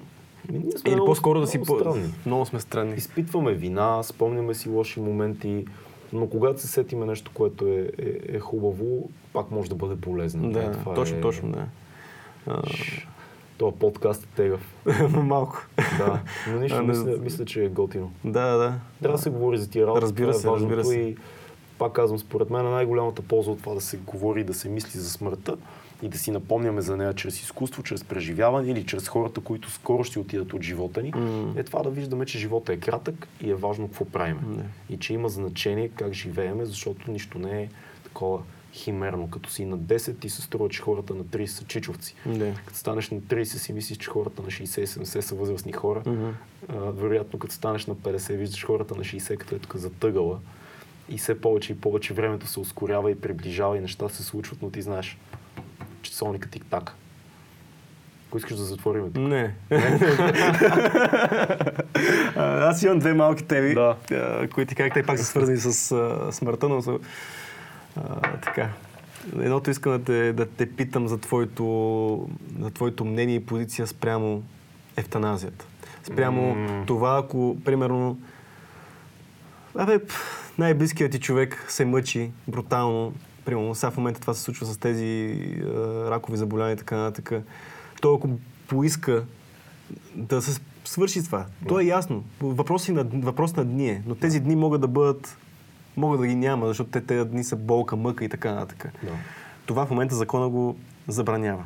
[0.48, 1.58] Ами, Или много- по-скоро да си...
[1.58, 1.78] много По...
[1.80, 2.14] странни.
[2.26, 2.94] Много сме странни.
[2.94, 5.64] Изпитваме вина, спомняме си лоши моменти,
[6.12, 10.48] но когато се сетиме нещо, което е, е, е хубаво, пак може да бъде полезно.
[10.48, 11.20] Е, Да, това точно, е...
[11.20, 11.66] точно, да.
[13.58, 14.74] Това подкаст е тегъв.
[15.12, 15.66] малко.
[15.98, 18.12] Да, но нищо, А, не- мисля, мисля, че е готино.
[18.24, 18.74] Да, да.
[19.02, 20.02] Трябва да се говори за тия работи.
[20.02, 20.96] Разбира това се, е разбира се.
[20.96, 21.16] И
[21.78, 25.10] пак казвам, според мен най-голямата полза от това да се говори, да се мисли за
[25.10, 25.56] смъртта
[26.02, 30.04] и да си напомняме за нея чрез изкуство, чрез преживяване или чрез хората, които скоро
[30.04, 31.52] ще отидат от живота ни, М.
[31.56, 34.40] е това да виждаме, че живота е кратък и е важно какво правиме.
[34.46, 34.64] Не.
[34.90, 37.68] И че има значение как живееме, защото нищо не е
[38.04, 38.42] такова
[38.72, 39.30] химерно.
[39.30, 42.14] Като си на 10 ти се струва, че хората на 30 са чичовци.
[42.26, 42.54] Да.
[42.66, 46.02] Като станеш на 30 си мислиш, че хората на 60 и 70 са възрастни хора.
[46.06, 46.30] Мгм.
[46.68, 50.38] А, вероятно, като станеш на 50, виждаш хората на 60, като е тук затъгала.
[51.08, 54.70] И все повече и повече времето се ускорява и приближава и неща се случват, но
[54.70, 55.18] ти знаеш,
[56.02, 56.94] часовника тик так.
[58.28, 59.22] Ако искаш да затворим тук.
[59.22, 59.54] Не.
[62.36, 63.96] А, Аз имам две малки теми, Да.
[64.54, 66.98] които как те пак са свързани с а, смъртта, но са
[67.96, 68.68] а, така.
[69.38, 72.28] Едното искам да те, да те питам за твоето,
[72.60, 74.42] за твоето мнение и позиция спрямо
[74.96, 75.64] ефтаназията.
[76.04, 76.84] Спрямо М.
[76.86, 78.18] това, ако, примерно,
[79.78, 80.00] Абе,
[80.58, 83.12] най-близкият ти човек се мъчи брутално.
[83.44, 85.64] Примерно, сега в момента това се случва с тези е,
[86.10, 87.44] ракови заболявания и така нататък.
[88.00, 88.28] Той ако
[88.66, 89.24] поиска
[90.14, 92.24] да се свърши това, то е ясно.
[92.40, 95.36] Въпрос, на, въпрос на дни е, но тези дни могат да бъдат,
[95.96, 98.92] могат да ги няма, защото те, тези дни са болка, мъка и така нататък.
[99.02, 99.12] Да.
[99.66, 100.76] Това в момента закона го
[101.08, 101.64] забранява.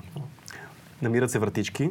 [1.02, 1.90] Намират се вратички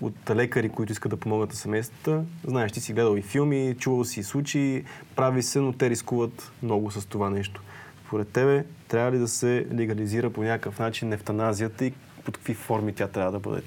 [0.00, 2.24] от лекари, които искат да помогнат на семействата.
[2.46, 4.84] Знаеш, ти си гледал и филми, чувал си случаи,
[5.16, 7.62] прави се, но те рискуват много с това нещо.
[8.08, 11.92] Според тебе, трябва ли да се легализира по някакъв начин ефтаназията и
[12.24, 13.62] под какви форми тя трябва да бъде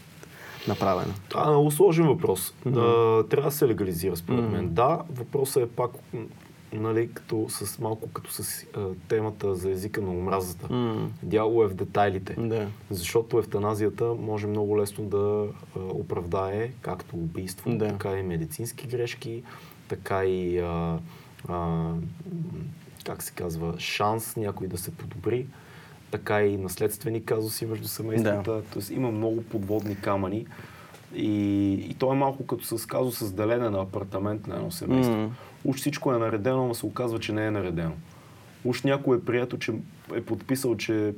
[0.67, 1.13] направена?
[1.29, 2.53] Това е много сложен въпрос.
[2.65, 2.71] А,
[3.23, 4.51] трябва да се легализира, според Мгм.
[4.51, 4.69] мен.
[4.69, 5.91] Да, въпросът е пак
[6.73, 10.73] нали, като с, малко като с а, темата за езика на омразата.
[10.73, 11.09] М.
[11.23, 12.35] Дяло е в детайлите.
[12.39, 12.67] Да.
[12.89, 17.87] Защото ефтаназията може много лесно да а, оправдае както убийство, Да.
[17.87, 19.43] така и медицински грешки,
[19.87, 20.99] така и а,
[21.47, 21.91] а,
[23.03, 25.45] как се казва, шанс някой да се подобри,
[26.11, 28.51] така и наследствени казуси между семействата.
[28.51, 28.61] Да.
[28.73, 30.45] Тоест има много подводни камъни.
[31.15, 35.15] И, и то е малко като с казус с делене на апартамент на едно семейство.
[35.15, 35.29] М.
[35.65, 37.91] Уж всичко е наредено, но се оказва, че не е наредено.
[38.65, 39.73] Уж някой е прието, че
[40.15, 41.13] е подписал, че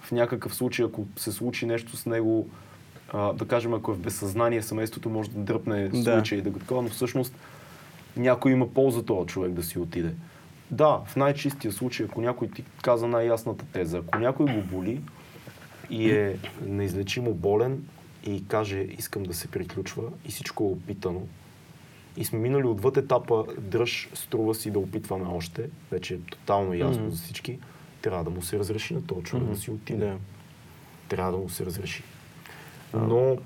[0.00, 2.48] в някакъв случай, ако се случи нещо с него,
[3.12, 6.02] а, да кажем, ако е в безсъзнание, семейството може да дръпне Да.
[6.02, 7.34] случай и да го такова, но всъщност
[8.16, 10.14] някой има полза този човек да си отиде.
[10.70, 15.00] Да, в най-чистия случай, ако някой ти каза най-ясната теза, ако някой го боли
[15.90, 17.84] и е неизлечимо болен
[18.24, 21.22] и каже искам да се приключва и всичко е опитано,
[22.16, 27.02] и сме минали отвъд етапа дръж, струва си да опитваме още, вече е тотално ясно
[27.02, 27.10] Мгм.
[27.10, 27.58] за всички,
[28.02, 30.06] трябва да му се разреши на този човек да си отиде.
[30.06, 30.16] Да.
[31.08, 32.02] Трябва да му се разреши.
[32.94, 33.36] Но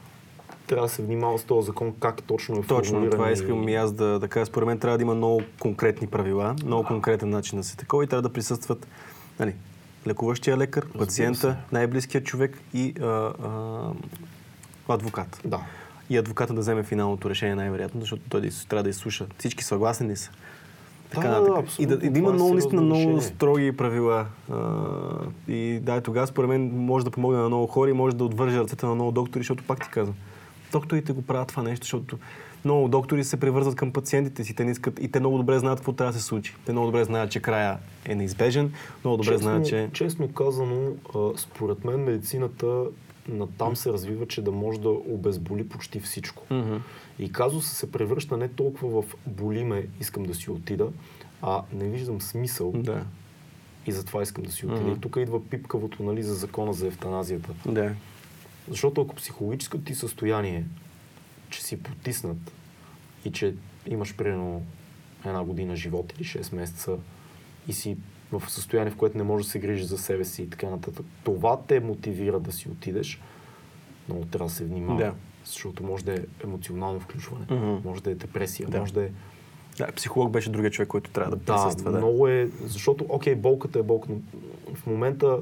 [0.71, 3.93] трябва да се внимава с този закон как точно е Точно, това искам и аз
[3.93, 4.47] да, да кажа.
[4.47, 8.07] Според мен трябва да има много конкретни правила, много конкретен начин да се такова и
[8.07, 8.87] трябва да присъстват
[9.41, 9.55] нали,
[10.07, 13.93] лекуващия лекар, Разбира пациента, най-близкият човек и а, а,
[14.89, 15.41] адвокат.
[15.45, 15.61] Да.
[16.11, 19.27] И адвоката да вземе финалното решение най-вероятно, защото той да трябва да изслуша.
[19.39, 20.31] Всички съгласни ли са?
[21.11, 21.83] Така Да, абсолютно.
[21.83, 24.27] и, да, и да има е много, наистина много строги правила.
[24.51, 24.59] А,
[25.49, 28.59] и да, тогава според мен може да помогне на много хора и може да отвърже
[28.59, 30.17] ръцете на много доктори, защото пак ти казвам,
[30.73, 32.19] докторите го правят това нещо, защото
[32.65, 34.55] много доктори се превързват към пациентите си.
[34.55, 36.55] Те не искат, и те много добре знаят какво трябва да се случи.
[36.67, 38.73] Те много добре знаят, че края е неизбежен,
[39.05, 39.91] много добре честно, знаят, че...
[39.93, 40.93] Честно казано,
[41.37, 42.85] според мен медицината
[43.29, 46.43] на там се развива, че да може да обезболи почти всичко.
[46.51, 46.77] Мгм.
[47.19, 50.89] И казусът се превръща не толкова в боли ме, искам да си отида,
[51.43, 53.05] а не виждам смисъл Да.
[53.87, 54.81] и затова искам да си отида.
[54.81, 54.93] Мгм.
[54.93, 57.51] И тук идва пипкавото нали, за закона за ефтаназията.
[57.67, 57.93] Да.
[58.71, 60.65] Защото ако психологическото ти състояние,
[61.51, 62.53] че си потиснат
[63.25, 63.55] и че
[63.87, 64.63] имаш примерно
[65.27, 66.97] една година живот или 6 месеца
[67.69, 67.97] и си
[68.33, 71.07] в състояние, в което не можеш да се грижиш за себе си и така нататък.
[71.25, 73.21] Това те мотивира да си отидеш.
[74.09, 74.99] Много трябва да се внимава.
[75.01, 75.15] Да.
[75.45, 77.89] Защото може да е емоционално включване, Мгм.
[77.89, 78.81] може да е депресия, Да.
[78.81, 79.09] може да е
[79.79, 81.93] Да, психолог беше другия човек, който трябва да да, присъства.
[81.93, 84.21] Да, много е, защото, окей, болката е болка, но
[84.75, 85.39] в момента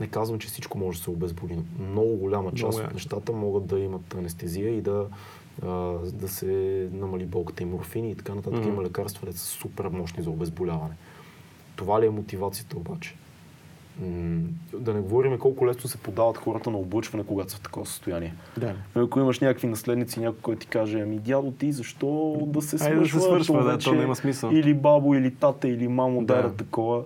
[0.00, 1.58] не казвам, че всичко може да се обезболи.
[1.78, 5.06] но Много голяма част Много от нещата могат да имат анестезия и да,
[5.62, 5.68] а,
[6.12, 6.46] да се
[6.92, 8.58] намали болката и морфини и така нататък.
[8.58, 8.68] Мгм.
[8.68, 10.94] Има лекарства, които са супер мощни за обезболяване.
[11.76, 13.14] Това ли е мотивацията обаче?
[14.74, 18.34] Да не говорим колко лесно се подават хората на облъчване, когато са в такова състояние.
[18.58, 18.74] да.
[18.94, 22.96] Ако имаш някакви наследници, някой, който ти каже, ами дядо ти, защо да се Айде
[22.96, 23.20] да свършва?
[23.20, 24.50] се свършва, да, то няма смисъл.
[24.50, 26.42] Или бабо, или тата, или мамо, Да.
[26.42, 27.02] да такова.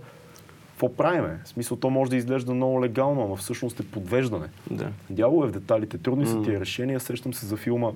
[0.82, 1.40] Какво правиме?
[1.44, 4.46] В смисъл, то може да изглежда много легално, ама всъщност е подвеждане.
[4.70, 4.88] да.
[5.10, 5.98] Дявол е в деталите.
[5.98, 7.00] Трудни са тия решения.
[7.00, 7.90] Сещам се за филма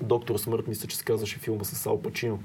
[0.00, 2.40] Доктор Смърт, мисля, че се казваше филма с Ал Пачино,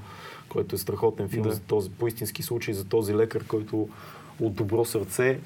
[0.50, 1.52] който е страхотен филм Да.
[1.52, 3.90] за този, по истински случай за този лекар, който
[4.42, 5.40] от добро сърце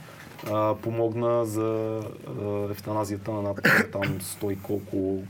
[0.51, 1.99] а, помогна за
[2.41, 3.59] а, ефтаназията на над
[3.91, 5.23] там 100 и колко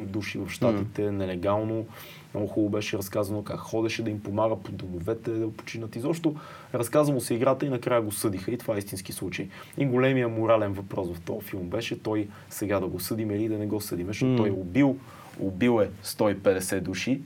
[0.00, 1.86] души в Штатите, нелегално.
[2.34, 5.96] Много хубаво беше разказано как ходеше да им помага по домовете да починат.
[5.96, 6.34] Изобщо
[6.74, 8.50] разказа му се играта и накрая го съдиха.
[8.50, 9.48] И това е истински случай.
[9.78, 13.58] И големия морален въпрос в този филм беше той сега да го съдим или да
[13.58, 14.06] не го съдим.
[14.06, 14.36] Защото М.
[14.36, 14.96] той е убил,
[15.40, 17.20] убил е 150 души,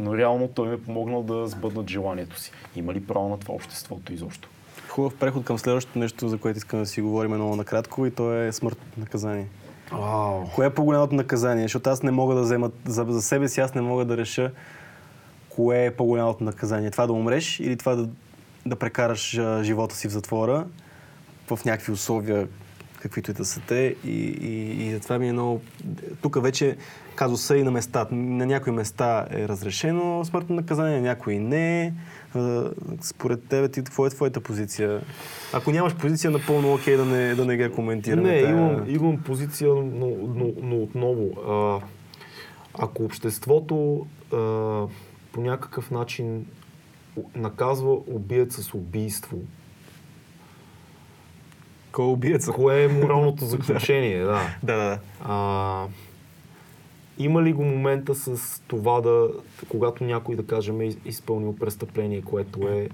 [0.00, 2.52] но реално той ми е помогнал да сбъднат желанието си.
[2.76, 4.48] Има ли право на това обществото изобщо?
[4.88, 8.32] Хубав преход към следващото нещо, за което искам да си говорим много накратко и то
[8.32, 9.46] е смъртното наказание.
[9.92, 10.44] Вау!
[10.54, 11.64] Кое е по-голямото наказание?
[11.64, 14.52] Защото аз не мога да взема, за, за себе си аз не мога да реша
[15.48, 16.90] кое е по-голямото наказание.
[16.90, 18.08] Това да умреш или това да,
[18.66, 20.66] да прекараш а, живота си в затвора
[21.50, 22.48] в някакви условия,
[23.02, 23.96] каквито и да са те.
[24.04, 25.60] И, и, и затова ми е много...
[26.22, 26.76] Тук вече
[27.14, 28.06] казуса и на места.
[28.10, 31.94] На някои места е разрешено смъртно наказание, на някои не.
[33.00, 35.00] Според тебе, ти, какво е твоята позиция?
[35.52, 38.22] Ако нямаш позиция, напълно окей да не, да не ги коментираме.
[38.22, 41.28] Не, Тая- имам, имам позиция, но, но, но отново.
[41.48, 41.86] А,
[42.78, 44.36] ако обществото а,
[45.32, 46.46] по някакъв начин
[47.36, 49.38] наказва убиец с убийство,
[51.92, 52.52] Кой убиеца?
[52.52, 54.18] кое е моралното заключение?
[54.18, 54.56] да.
[54.62, 54.98] Да, да, да.
[55.22, 55.86] А,
[57.18, 59.28] има ли го момента с това да,
[59.68, 62.88] когато някой, да кажем, е изпълнил престъпление, което е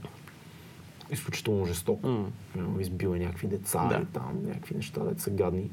[1.10, 2.24] изключително жестоко.
[2.52, 3.96] Примерно, Избил е някакви деца Да.
[3.96, 5.70] или там, някакви неща, да са гадни.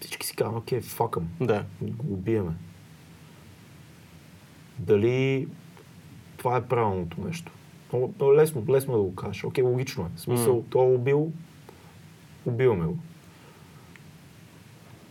[0.00, 1.64] Всички си казват, окей, факъм, Да.
[1.82, 2.52] го убиеме.
[4.78, 5.48] Дали
[6.36, 7.52] това е правилното нещо?
[7.96, 9.44] Много, много лесно, лесно е да го кажеш.
[9.44, 10.08] Окей, логично е.
[10.16, 10.62] В смисъл, М.
[10.70, 11.32] той е убил,
[12.46, 12.98] убиваме го.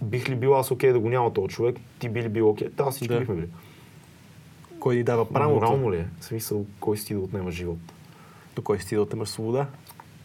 [0.01, 1.75] Бих ли бил аз окей да го няма този човек?
[1.99, 2.69] Ти би ли бил окей?
[2.69, 3.19] Да, всички Да.
[3.19, 3.47] бихме били.
[4.79, 5.55] Кой ни дава правото?
[5.55, 6.07] Морално ли е?
[6.19, 7.77] В смисъл, кой си ти да отнема живот?
[8.55, 9.67] До кой си ти да отнемаш свобода?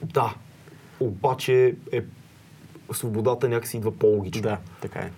[0.02, 0.34] Да.
[1.00, 2.02] Обаче е,
[2.92, 4.42] свободата някакси идва по-логично.
[4.42, 5.10] Да, така е.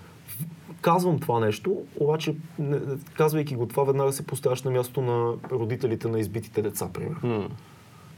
[0.83, 2.81] Казвам това нещо, обаче, не-
[3.17, 7.39] казвайки го това, веднага се поставяш на място на родителите на избитите деца, примерно.
[7.39, 7.49] М.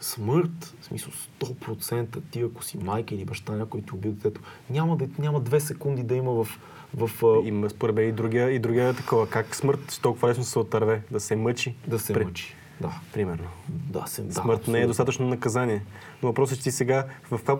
[0.00, 4.40] Смърт, в смисъл 100% ти, ако си майка или баща, някой ти убил детето,
[4.70, 6.48] няма, да, няма две секунди да има в...
[6.96, 7.10] в
[7.44, 9.26] Има според мен и другия, и другия е такова.
[9.28, 11.02] Как смърт толкова лесно се отърве?
[11.10, 11.74] Да се мъчи?
[11.86, 12.54] да се При- мъчи.
[12.80, 12.92] Да.
[13.12, 13.48] Примерно.
[13.68, 14.86] Да, се, да, Смърт не е абсолютно.
[14.88, 15.82] достатъчно наказание.
[16.22, 17.58] Но въпросът е, че ти сега, в това,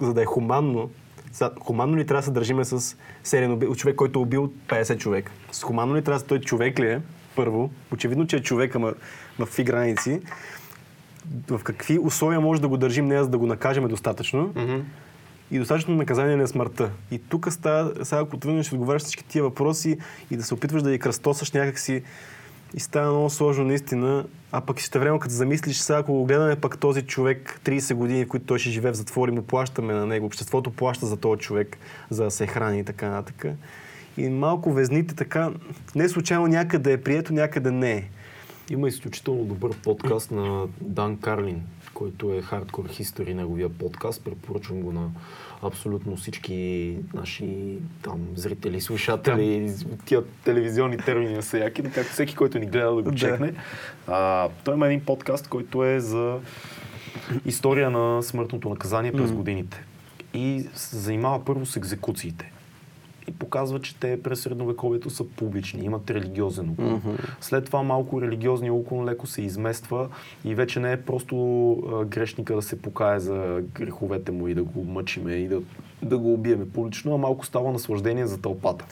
[0.00, 0.90] за да е хуманно,
[1.32, 3.66] са- хуманно ли трябва да се държиме с сериен уби...
[3.76, 5.30] човек, който е убил 50 човек?
[5.52, 7.00] С хуманно ли трябва да той човек ли е?
[7.36, 8.92] Първо, очевидно, че е човек, ама
[9.38, 10.20] в какви граници.
[11.48, 14.52] В какви условия може да го държим нея, за да го накажем достатъчно?
[14.56, 14.76] Мгм.
[15.50, 16.90] и достатъчно наказание на смъртта.
[17.10, 19.98] И тук става, сега ако тръгнеш да отговаряш всички тия въпроси
[20.30, 22.02] и да се опитваш да ги кръстосаш някакси
[22.74, 26.56] и става много сложно наистина, а пък ще време като замислиш сега, ако го гледаме
[26.56, 29.94] пък този човек 30 години, в които той ще живее в затвор и му плащаме
[29.94, 31.78] на него, обществото плаща за този човек,
[32.10, 33.46] за да се храни и така нататък.
[34.16, 35.50] И малко везните така,
[35.94, 38.08] не случайно някъде е прието, някъде не е.
[38.70, 41.62] Има изключително добър подкаст на Дан Карлин,
[41.94, 44.24] който е Hardcore History, неговия подкаст.
[44.24, 45.10] Препоръчвам го на
[45.62, 49.74] абсолютно всички наши там зрители, слушатели,
[50.04, 53.16] тия телевизионни термини на Саяки, така всеки, който ни гледа да го Да.
[53.16, 53.52] чекне.
[54.06, 56.38] А, той има един подкаст, който е за
[57.46, 59.84] история на смъртното наказание през годините.
[60.34, 62.51] И се занимава първо с екзекуциите.
[63.28, 66.92] И показва, че те през средновековието са публични, имат религиозен уклон.
[66.92, 67.10] Мгм.
[67.40, 70.08] След това малко религиозния уклон леко се измества
[70.44, 71.36] и вече не е просто
[71.72, 75.60] а, грешника да се покае за греховете му и да го мъчиме и да,
[76.02, 78.84] да го убиеме публично, а малко става наслаждение за тълпата.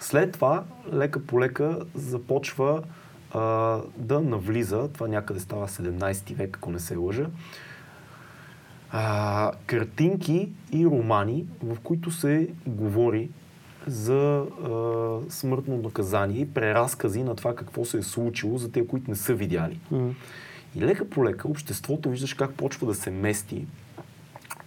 [0.00, 2.82] След това, лека по лека, започва
[3.32, 7.26] а, да навлиза, това някъде става 17 век, ако не се лъжа,
[8.90, 13.30] а, картинки и романи, в които се говори
[13.86, 19.10] за а, смъртно наказание и преразкази на това какво се е случило за тези, които
[19.10, 19.80] не са видяли.
[19.90, 20.10] Мгм.
[20.76, 23.66] И лека по лека обществото виждаш как почва да се мести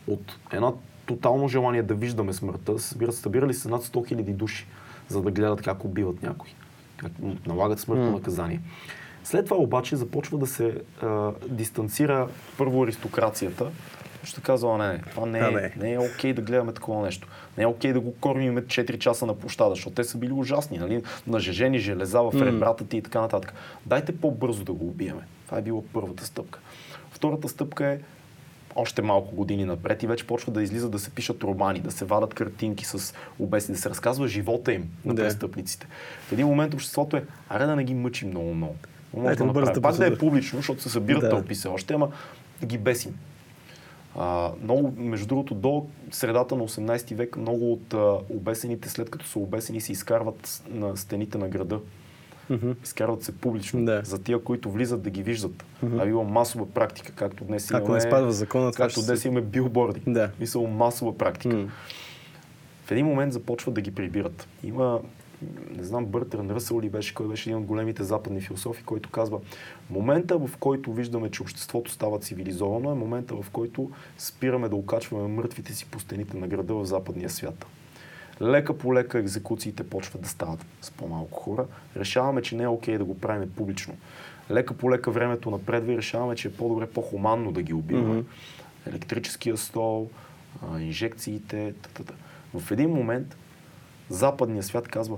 [0.07, 0.73] от една
[1.05, 2.79] тотално желание да виждаме смъртта.
[2.79, 4.67] Събират, събирали се над 100 000 души,
[5.07, 6.49] за да гледат как убиват някой,
[6.97, 7.11] как
[7.47, 8.11] налагат смъртно М.
[8.11, 8.61] наказание.
[9.23, 12.27] След това обаче започва да се а, дистанцира
[12.57, 13.71] първо аристокрацията,
[14.23, 15.73] ще казва, не, не, това не Да, е, не.
[15.77, 17.27] не е окей да гледаме такова нещо.
[17.57, 20.77] Не е окей да го кормиме 4 часа на площада, защото те са били ужасни,
[20.77, 21.03] нали?
[21.27, 23.53] Нажежени железа в ребрата ти и така нататък.
[23.85, 25.21] Дайте по-бързо да го убиеме.
[25.45, 26.59] Това е била първата стъпка.
[27.11, 27.99] Втората стъпка е
[28.75, 32.05] още малко години напред и вече почва да излиза да се пишат романи, да се
[32.05, 35.21] вадат картинки с обесни, да се разказва живота им на Да.
[35.23, 35.87] престъпниците.
[36.21, 38.75] В един момент обществото е, аре да не ги мъчим много много.
[39.13, 39.81] Може да направим.
[39.81, 41.29] Пак да е публично, защото се събират Да.
[41.29, 42.09] тълпи се още, ама
[42.61, 43.15] да ги бесим.
[44.17, 49.25] А, много, между другото, до средата на 18 век много от а, обесените, след като
[49.25, 51.79] са обесени, се изкарват на стените на града.
[52.49, 52.71] Мгм.
[52.83, 53.85] Изкарват се публично.
[53.85, 54.01] Да.
[54.05, 55.65] За тия, които влизат да ги виждат.
[55.83, 55.99] Мгм.
[55.99, 57.95] А била масова практика, както днес Ако имаме...
[57.95, 60.01] не спазва закона, Както днес имаме билборди.
[60.07, 60.31] Да.
[60.39, 61.55] Мисъл масова практика.
[61.55, 61.69] М.
[62.85, 64.47] В един момент започват да ги прибират.
[64.63, 64.99] Има,
[65.77, 69.39] не знам, Бъртран Ръсъл ли беше, кой беше един от големите западни философи, който казва,
[69.89, 75.27] момента в който виждаме, че обществото става цивилизовано, е момента в който спираме да окачваме
[75.27, 77.65] мъртвите си по стените на града в западния свят.
[78.41, 81.65] Лека по лека екзекуциите почват да стават с по-малко хора.
[81.95, 83.93] Решаваме, че не е окей да го правим публично.
[84.51, 88.13] Лека по лека времето напредва и решаваме, че е по-добре, по-хуманно да ги убиваме.
[88.13, 88.27] Мгм.
[88.87, 90.09] Електрическия стол,
[90.79, 92.13] инжекциите, т.т.
[92.59, 93.37] В един момент
[94.09, 95.17] западният свят казва,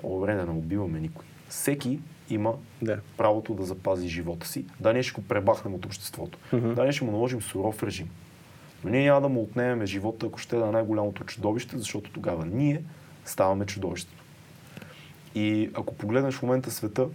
[0.00, 1.24] по-добре да не убиваме никой.
[1.48, 2.00] Всеки
[2.30, 2.98] има Да.
[3.16, 4.64] правото да запази живота си.
[4.80, 6.38] Да, ние ще го пребахнем от обществото.
[6.52, 6.74] Мгм.
[6.74, 8.10] Да, ние ще му наложим суров режим.
[8.84, 12.46] Но ние няма да му отнемем живота, ако ще е да най-голямото чудовище, защото тогава
[12.46, 12.82] ние
[13.24, 14.22] ставаме чудовището.
[15.34, 17.06] И ако погледнеш в момента света,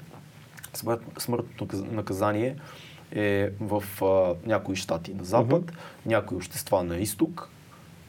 [0.73, 2.55] смърт, смъртното наказ- наказание
[3.11, 5.71] е в а, някои щати на запад,
[6.05, 7.49] някои общества на изток,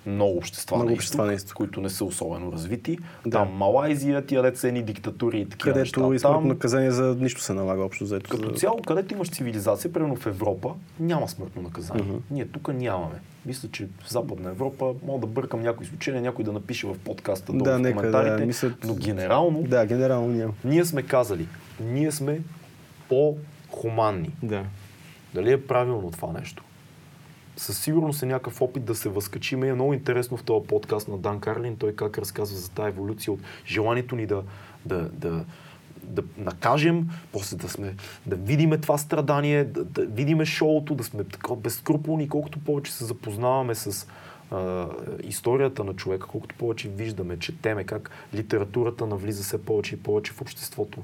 [0.07, 1.53] много общества, Много на, общества изток, на изток.
[1.53, 2.99] които не са особено развити.
[3.27, 3.31] Да.
[3.31, 6.29] Там Малайзия, тия деца едни диктатури и такива Където неща.
[6.29, 8.31] Там, наказание за нищо се налага общо заето.
[8.31, 8.55] като за...
[8.55, 10.71] цяло, където имаш цивилизация, примерно в Европа,
[11.01, 12.03] няма смъртно наказание.
[12.03, 12.17] Мгм.
[12.31, 13.15] Ние тук нямаме.
[13.47, 17.53] Мисля, че в Западна Европа мога да бъркам някои случаи, някой да напише в подкаста
[17.53, 20.53] Да, в нека да коментарите, мислят- но генерално Да, генерално няма.
[20.65, 21.47] ние сме казали,
[21.81, 22.41] ние сме
[23.09, 24.31] по-хуманни.
[24.43, 24.63] Да.
[25.35, 26.63] Дали е правилно това нещо?
[27.57, 29.63] Със сигурност е някакъв опит да се възкачим.
[29.63, 33.33] Е много интересно в този подкаст на Дан Карлин, той как разказва за тази еволюция
[33.33, 34.43] от желанието ни да,
[34.87, 35.45] да, да,
[36.03, 37.95] да накажем, после да сме,
[38.27, 43.05] да видиме това страдание, да, да видиме шоуто, да сме така безскрупулни, колкото повече се
[43.05, 44.07] запознаваме с
[44.51, 44.89] а,
[45.23, 50.41] историята на човека, колкото повече виждаме, четеме как литературата навлиза все повече и повече в
[50.41, 51.03] обществото,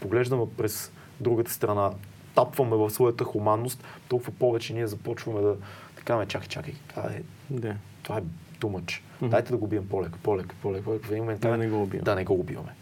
[0.00, 1.90] поглеждаме през другата страна,
[2.34, 5.56] тапваме в своята хуманност, толкова повече ние започваме да
[5.96, 7.74] така ме, чакай, чакай, това е, Да.
[8.02, 8.22] това е
[8.62, 9.00] much.
[9.20, 9.30] Мгм.
[9.30, 10.90] Дайте да го бием по-леко, по-леко, по-леко.
[10.90, 12.04] В един момент Да не го убиваме.
[12.04, 12.74] Да не го убиваме.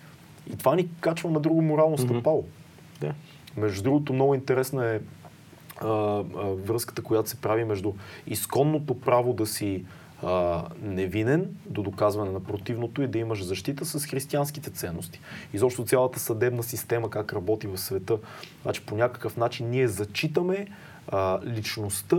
[0.53, 2.03] И това ни качва на друго морално Мгм.
[2.03, 2.45] стъпало.
[3.57, 5.01] Между другото, много интересна е
[5.81, 7.93] а, а, връзката, която се прави между
[8.27, 9.85] изконното право да си
[10.23, 15.21] а, невинен до доказване на противното и да имаш защита с християнските ценности.
[15.53, 18.19] Изобщо цялата съдебна система, как работи в света.
[18.63, 20.67] Значи по някакъв начин ние зачитаме
[21.09, 22.17] а, личността,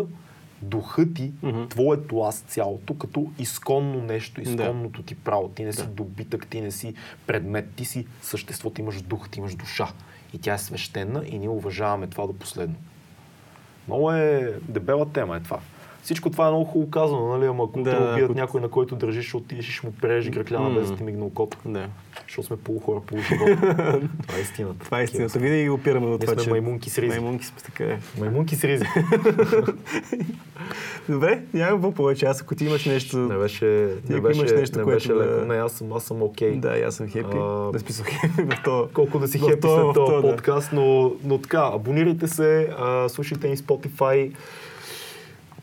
[0.62, 1.64] духа ти, Мгм.
[1.70, 4.50] твоето аз цялото, като изконно нещо, Да.
[4.50, 5.50] изконното ти право.
[5.50, 5.88] Ти не си Да.
[5.88, 6.94] добитък, ти не си
[7.28, 9.88] предмет, ти си същество, ти имаш дух, ти имаш душа.
[10.34, 12.76] И тя е свещена и ние уважаваме това до последно.
[13.88, 15.60] Много е дебела тема е това.
[16.04, 17.46] Всичко това е много хубаво казано, нали?
[17.46, 19.94] Ама ако Да, те убият ако- някой, на който държиш, ще отидеш и ще му
[19.94, 21.58] прережи гръкляна без да ти мигне окото.
[21.66, 21.88] Да.
[22.28, 23.48] Защото сме полухора, полуживот.
[24.22, 24.86] това е истината.
[24.86, 25.40] Това е истината.
[25.40, 26.50] Винаги опираме до това, че...
[26.50, 27.10] маймунки с ризи.
[27.10, 27.84] Маймунки сме така.
[27.84, 28.00] е.
[28.20, 28.86] Маймунки с ризи.
[31.10, 32.26] Добре, няма какво повече.
[32.26, 33.18] Аз ако ти имаш нещо...
[33.18, 35.46] не беше, Ти не ако имаш нещо, не което беше да- леко.
[35.46, 36.52] Не, аз съм, аз съм окей.
[36.52, 37.38] Да, аз съм хепи.
[37.38, 38.90] А, Да смисъл хепи в то.
[38.94, 39.62] колко да си хепи след
[39.96, 42.70] този подкаст, но, но така, абонирайте се,
[43.08, 44.32] слушайте ни Spotify,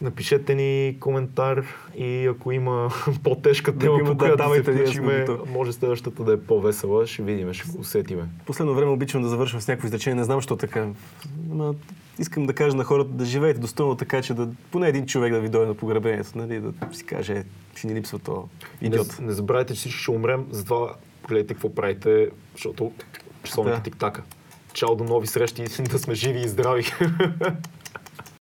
[0.01, 1.65] напишете ни коментар
[1.97, 2.91] и ако има
[3.23, 7.53] по-тежка тема, по която да, се ние включиме, може следващата да е по-весела, ще видим,
[7.53, 8.29] ще го усетиме.
[8.47, 10.15] Последно време обичам да завършвам с някакво изречение.
[10.15, 10.89] Не знам, защо така.
[11.53, 11.75] Ама,
[12.19, 15.41] искам да кажа на хората да живеете достойно така, че да поне един човек да
[15.41, 17.45] ви дойде на погребението, нали, да си каже, е,
[17.77, 18.49] ще ни липсва то
[18.81, 19.19] идиот.
[19.21, 20.95] Не, не забравяйте, че всички ще умрем, затова
[21.29, 22.93] гледайте какво правите, защото
[23.45, 23.83] часовника Да.
[23.83, 24.23] тик-така.
[24.73, 26.85] чао до нови срещи, да сме живи и здрави.